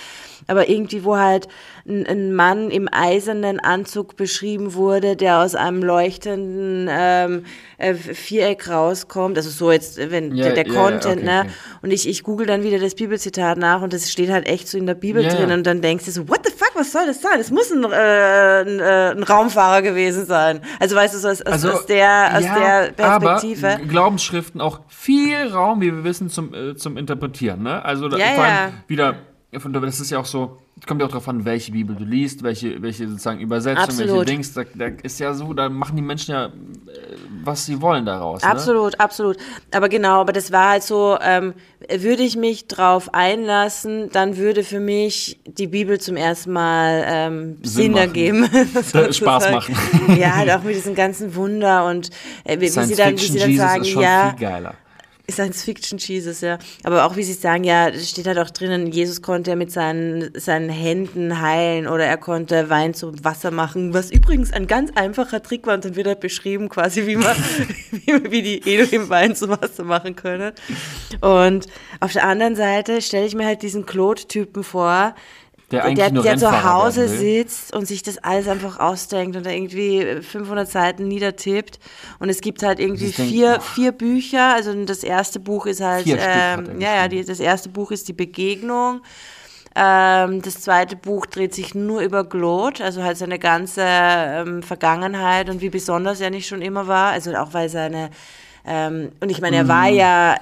[0.48, 1.48] aber irgendwie, wo halt
[1.88, 5.82] ein, ein Mann im eisernen Anzug beschrieben wurde, der aus einem
[6.26, 7.44] leuchtenden ähm,
[7.78, 11.40] äh, Viereck rauskommt, also so jetzt, wenn Ja, der, der ja, ja, Content, okay, ne?
[11.42, 11.52] okay.
[11.82, 14.78] Und ich, ich google dann wieder das Bibelzitat nach und das steht halt echt so
[14.78, 15.56] in der Bibel Ja, drin ja.
[15.56, 17.38] und dann denkst du so, what the fuck, was soll das sein?
[17.38, 20.62] Das muss ein, äh, ein, äh, ein Raumfahrer gewesen sein.
[20.80, 23.74] Also weißt du, so aus, aus, Also, aus, der, aus ja, der Perspektive.
[23.76, 27.64] Aber Glaubensschriften auch viel Raum, wie wir wissen, zum, äh, zum Interpretieren.
[27.64, 27.84] Ne?
[27.84, 28.72] Also da, Ja, vor allem ja.
[28.88, 29.16] wieder,
[29.60, 31.96] von der- das ist ja auch so, es kommt ja auch darauf an, welche Bibel
[31.96, 34.28] du liest, welche, welche sozusagen Übersetzung, welche Absolut.
[34.30, 34.54] Dings.
[34.54, 36.50] Da, da ist ja so, da machen die Menschen ja, äh,
[37.44, 38.42] was sie wollen daraus.
[38.42, 38.50] Ne?
[38.50, 39.38] Absolut, absolut.
[39.74, 41.54] Aber genau, aber das war halt so, ähm,
[41.90, 47.58] würde ich mich drauf einlassen, dann würde für mich die Bibel zum ersten Mal ähm,
[47.64, 48.46] Sinn Sinn ergeben.
[48.50, 49.54] Spaß sozusagen.
[49.54, 50.18] machen.
[50.20, 52.10] Ja, halt auch mit diesen ganzen Wunder und
[52.44, 54.36] äh, wie, sie dann, wie sie dann Jesus sagen, ja,
[55.26, 55.46] viel geiler.
[55.46, 56.58] Science Fiction Jesus, ja.
[56.84, 60.32] Aber auch wie sie sagen, ja, steht halt auch drinnen, Jesus konnte ja mit seinen,
[60.38, 65.42] seinen Händen heilen oder er konnte Wein zum Wasser machen, was übrigens ein ganz einfacher
[65.42, 67.36] Trick war und dann wird halt beschrieben quasi, wie man,
[67.92, 70.54] wie, wie die Elohim Wein zum Wasser machen können.
[71.22, 71.68] Und
[72.00, 75.16] auf der anderen Seite stelle ich mir halt diesen Claude-Typen vor,
[75.76, 79.46] Der eigentlich der, nur der zu Hause sitzt und sich das alles einfach ausdenkt und
[79.46, 81.80] da irgendwie 500 Seiten niedertippt.
[82.20, 83.62] Und es gibt halt irgendwie vier, boah.
[83.62, 84.54] vier Bücher.
[84.54, 88.14] Also das erste Buch ist halt, ähm, ja, ja, die, das erste Buch ist die
[88.14, 89.02] Begegnung.
[89.78, 95.50] Ähm, das zweite Buch dreht sich nur über Glot, also halt seine ganze ähm, Vergangenheit
[95.50, 97.12] und wie besonders er nicht schon immer war.
[97.12, 98.10] Also auch weil seine,
[98.66, 99.96] ähm, und ich meine, er war Mhm.
[99.98, 100.36] ja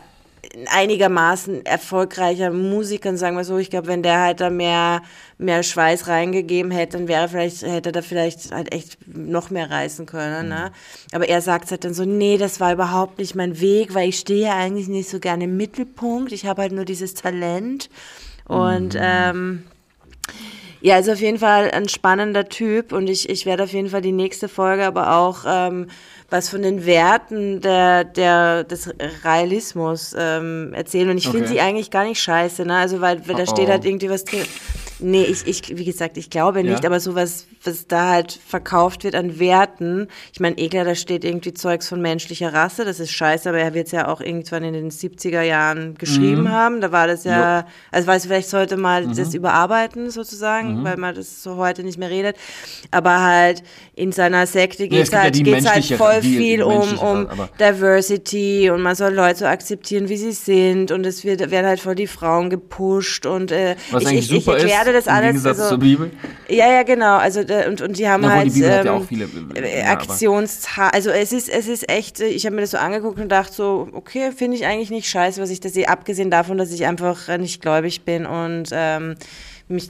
[0.67, 3.57] einigermaßen erfolgreicher Musiker, sagen wir so.
[3.57, 5.01] Ich glaube, wenn der halt da mehr,
[5.37, 9.69] mehr Schweiß reingegeben hätte, dann wäre vielleicht, hätte er da vielleicht halt echt noch mehr
[9.69, 10.49] reißen können.
[10.49, 10.71] Ne?
[11.11, 14.19] Aber er sagt halt dann so, nee, das war überhaupt nicht mein Weg, weil ich
[14.19, 16.31] stehe ja eigentlich nicht so gerne im Mittelpunkt.
[16.31, 17.89] Ich habe halt nur dieses Talent.
[18.45, 19.63] Und ähm,
[20.81, 24.01] ja, ist auf jeden Fall ein spannender Typ und ich, ich werde auf jeden Fall
[24.01, 25.87] die nächste Folge aber auch ähm,
[26.33, 28.89] was von den Werten der, der, des
[29.23, 31.09] Realismus ähm, erzählen.
[31.11, 31.53] Und ich finde Okay.
[31.53, 32.75] sie eigentlich gar nicht scheiße, ne?
[32.77, 33.71] Also weil, weil da Oh, steht oh.
[33.71, 34.41] halt irgendwie was drin.
[34.99, 36.89] Nee, ich, ich, wie gesagt, ich glaube nicht, Ja?
[36.89, 40.07] aber sowas, was da halt verkauft wird an Werten.
[40.31, 43.73] Ich meine, klar, da steht irgendwie Zeugs von menschlicher Rasse, das ist scheiße, aber er
[43.73, 46.79] wird es ja auch irgendwann in den 70er Jahren geschrieben haben.
[46.79, 49.15] Da war das ja, also weiß vielleicht sollte mal Mhm.
[49.15, 52.37] das überarbeiten sozusagen, weil man das so heute nicht mehr redet.
[52.91, 53.61] Aber halt
[53.95, 57.27] in seiner Sekte geht es ja halt, die geht's halt voll viel um, um
[57.59, 61.79] Diversity und man soll Leute so akzeptieren, wie sie sind und es wird, werden halt
[61.79, 65.13] voll die Frauen gepusht und äh, Was ich, eigentlich ich, ich erkläre ist, das im
[65.13, 65.27] alles.
[65.27, 66.11] Gegensatz also, zur Bibel.
[66.49, 67.17] ja, ja, genau.
[67.17, 69.83] Also äh, und, und die haben Obwohl, halt die ja ähm, viele, äh, äh, ja,
[69.91, 70.93] aber- Aktionstag.
[70.93, 72.19] Also es ist, es ist echt.
[72.21, 75.07] äh, Ich habe mir das so angeguckt und dachte so, okay, finde ich eigentlich nicht
[75.09, 75.89] scheiße, was ich da sehe.
[75.89, 79.15] Abgesehen davon, dass ich einfach äh, nicht gläubig bin und ähm,
[79.69, 79.89] mich,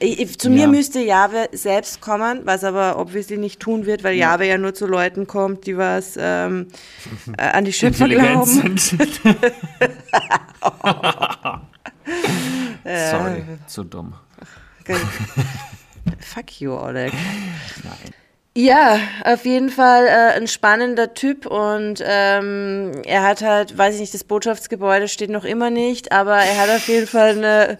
[0.00, 0.66] ich, ich- zu mir Ja.
[0.68, 4.86] müsste Jahwe selbst kommen, was aber obviously nicht tun wird, weil Jahwe ja nur zu
[4.86, 6.68] Leuten kommt, die was ähm,
[7.38, 8.76] äh, an die Schöpfer glauben.
[8.76, 8.92] sind.
[12.84, 14.14] Sorry, zu dumm.
[16.20, 17.12] Fuck you, Oleg.
[18.56, 24.00] Ja, auf jeden Fall äh, ein spannender Typ und ähm, er hat halt, weiß ich
[24.00, 27.76] nicht, das Botschaftsgebäude steht noch immer nicht, aber er hat auf jeden Fall eine,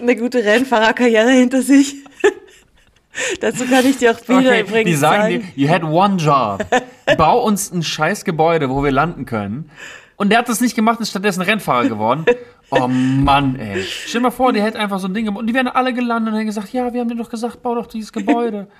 [0.00, 1.96] eine gute Rennfahrerkarriere hinter sich.
[3.42, 5.52] Dazu kann ich dir auch Bilder Okay, übrigens die sagen zeigen.
[5.54, 6.64] dir, you had one job.
[7.18, 9.70] Bau uns ein scheiß Gebäude, wo wir landen können.
[10.16, 12.24] Und der hat das nicht gemacht und ist stattdessen Rennfahrer geworden.
[12.70, 13.82] Oh Mann, ey.
[13.82, 15.40] Stell dir mal vor, der hätte einfach so ein Ding gemacht.
[15.40, 17.74] Und die wären alle gelandet und hätten gesagt, ja, wir haben dir doch gesagt, bau
[17.74, 18.66] doch dieses Gebäude.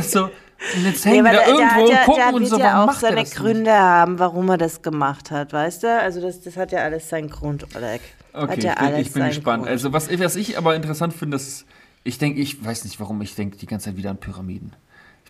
[0.00, 0.30] So,
[0.74, 2.84] und jetzt Nee, hängen wir da der, irgendwo der, und gucken der und so, ja
[2.84, 3.36] auch seine das nicht?
[3.36, 6.00] Gründe haben, warum er das gemacht hat, weißt du?
[6.00, 8.00] Also das, das hat ja alles seinen Grund, Oleg.
[8.46, 9.58] hat Okay, ja ich bin, alles ich bin seinen gespannt.
[9.62, 9.70] Grund.
[9.70, 11.66] Also was, was ich aber interessant finde, ist,
[12.04, 14.74] ich denke, ich weiß nicht warum, ich denke die ganze Zeit wieder an Pyramiden.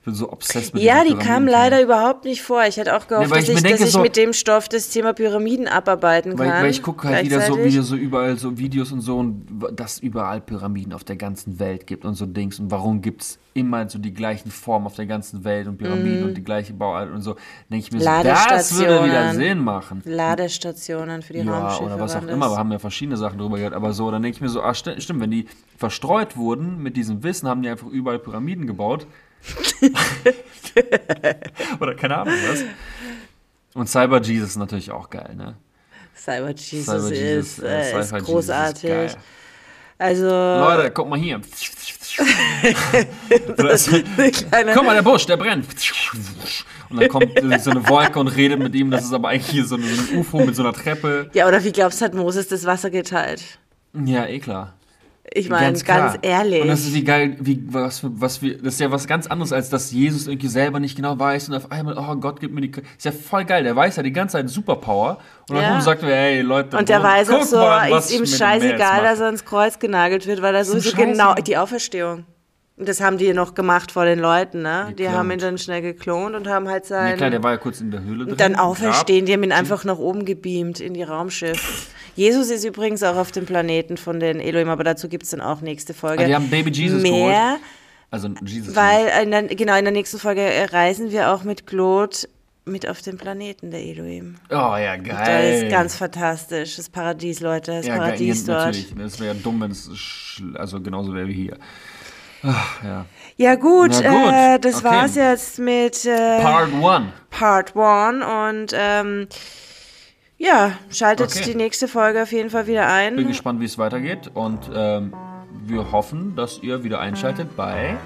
[0.06, 1.48] Bin so obsessed mit Ja, die kam Pyramiden.
[1.48, 2.64] leider überhaupt nicht vor.
[2.64, 4.88] Ich hätte auch gehofft, weil dass ich denke dass ich so- mit dem Stoff das
[4.88, 6.62] Thema Pyramiden abarbeiten Weil, kann.
[6.62, 9.98] weil ich gucke halt wieder so, wieder so überall so Videos und so und dass
[9.98, 13.88] überall Pyramiden auf der ganzen Welt gibt und so Dings und warum gibt es immer
[13.88, 17.22] so die gleichen Formen auf der ganzen Welt und Pyramiden und die gleiche Bauart und
[17.22, 17.34] so,
[17.70, 19.34] denke ich mir so, das würde wieder.
[19.34, 20.02] Sinn machen.
[20.04, 21.84] Ladestationen für die Ja, Raumschiffe.
[21.84, 24.36] oder was auch immer, wir haben ja verschiedene Sachen drüber gehört, aber so, dann denke
[24.36, 25.46] ich mir so, ah, sti- stimmt, wenn die
[25.76, 29.06] verstreut wurden mit diesem Wissen, haben die einfach überall Pyramiden gebaut.
[31.80, 32.64] Oder keine Ahnung was.
[33.74, 35.56] Und Cyber Jesus ist natürlich auch geil, ne?
[36.14, 38.90] Cyber Jesus Cyber ist, äh, äh, Cypher ist Jesus großartig.
[38.90, 39.16] geil.
[39.98, 41.40] also, Leute, guck mal hier.
[44.74, 45.66] Guck mal, der Busch, der brennt.
[46.88, 48.90] Und dann kommt äh, so eine Wolke und redet mit ihm.
[48.90, 49.84] Das ist aber eigentlich hier so ein
[50.14, 51.30] UFO mit so einer Treppe.
[51.34, 53.58] ja, oder wie glaubst du, hat Moses das Wasser geteilt?
[53.92, 54.75] Ja, eh klar.
[55.32, 56.18] Ich meine, ganz, klar.
[56.22, 56.62] ehrlich.
[56.62, 59.52] Und das ist wie geil, wie, was, was wir, das ist ja was ganz anderes,
[59.52, 62.60] als dass Jesus irgendwie selber nicht genau weiß und auf einmal, oh Gott, gib mir
[62.60, 65.18] die, ist ja voll geil, der weiß ja die ganze Zeit Superpower
[65.48, 65.62] und Ja.
[65.62, 69.20] dann sagt er, hey Leute, und der weiß auch so, mal, ist ihm scheißegal, dass
[69.20, 72.24] er ins Kreuz genagelt wird, weil er sowieso genau die Auferstehung.
[72.78, 74.88] Das haben die noch gemacht vor den Leuten, ne?
[74.90, 75.16] Die Geklont.
[75.16, 77.12] haben ihn dann schnell geklont und haben halt sein.
[77.12, 78.32] Ja klar, der war ja kurz in der Höhle drin.
[78.32, 81.88] und dann auferstehen, die haben ihn einfach nach oben gebeamt in die Raumschiff.
[82.16, 85.40] Jesus ist übrigens auch auf dem Planeten von den Elohim, aber dazu gibt es dann
[85.40, 86.24] auch nächste Folge.
[86.24, 87.60] Ah, die haben Baby Jesus Mehr, geholt.
[88.10, 88.76] Also Jesus.
[88.76, 92.16] weil in der, genau in der nächsten Folge reisen wir auch mit Claude
[92.66, 94.36] mit auf den Planeten der Elohim.
[94.50, 95.52] Oh ja, geil.
[95.52, 96.76] Das ist ganz fantastisch.
[96.76, 98.66] Das Paradies, Leute, das ja, Paradies geil, dort.
[98.66, 98.94] natürlich.
[98.96, 99.88] Das wäre ja dumm, wenn es
[100.54, 101.56] also genauso wäre wie hier.
[102.42, 103.04] Ach, ja.
[103.36, 104.84] Ja gut, gut, Äh, das okay.
[104.84, 107.06] war's jetzt mit äh, Part 1.
[107.30, 109.28] Part 1 und ähm,
[110.38, 111.44] ja, schaltet Okay.
[111.44, 113.16] die nächste Folge auf jeden Fall wieder ein.
[113.16, 115.14] Bin gespannt, wie es weitergeht und ähm,
[115.66, 117.96] wir hoffen, dass ihr wieder einschaltet bei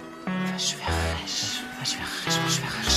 [0.53, 2.90] Verschwörerisch, verschwörerisch, verschwörerisch.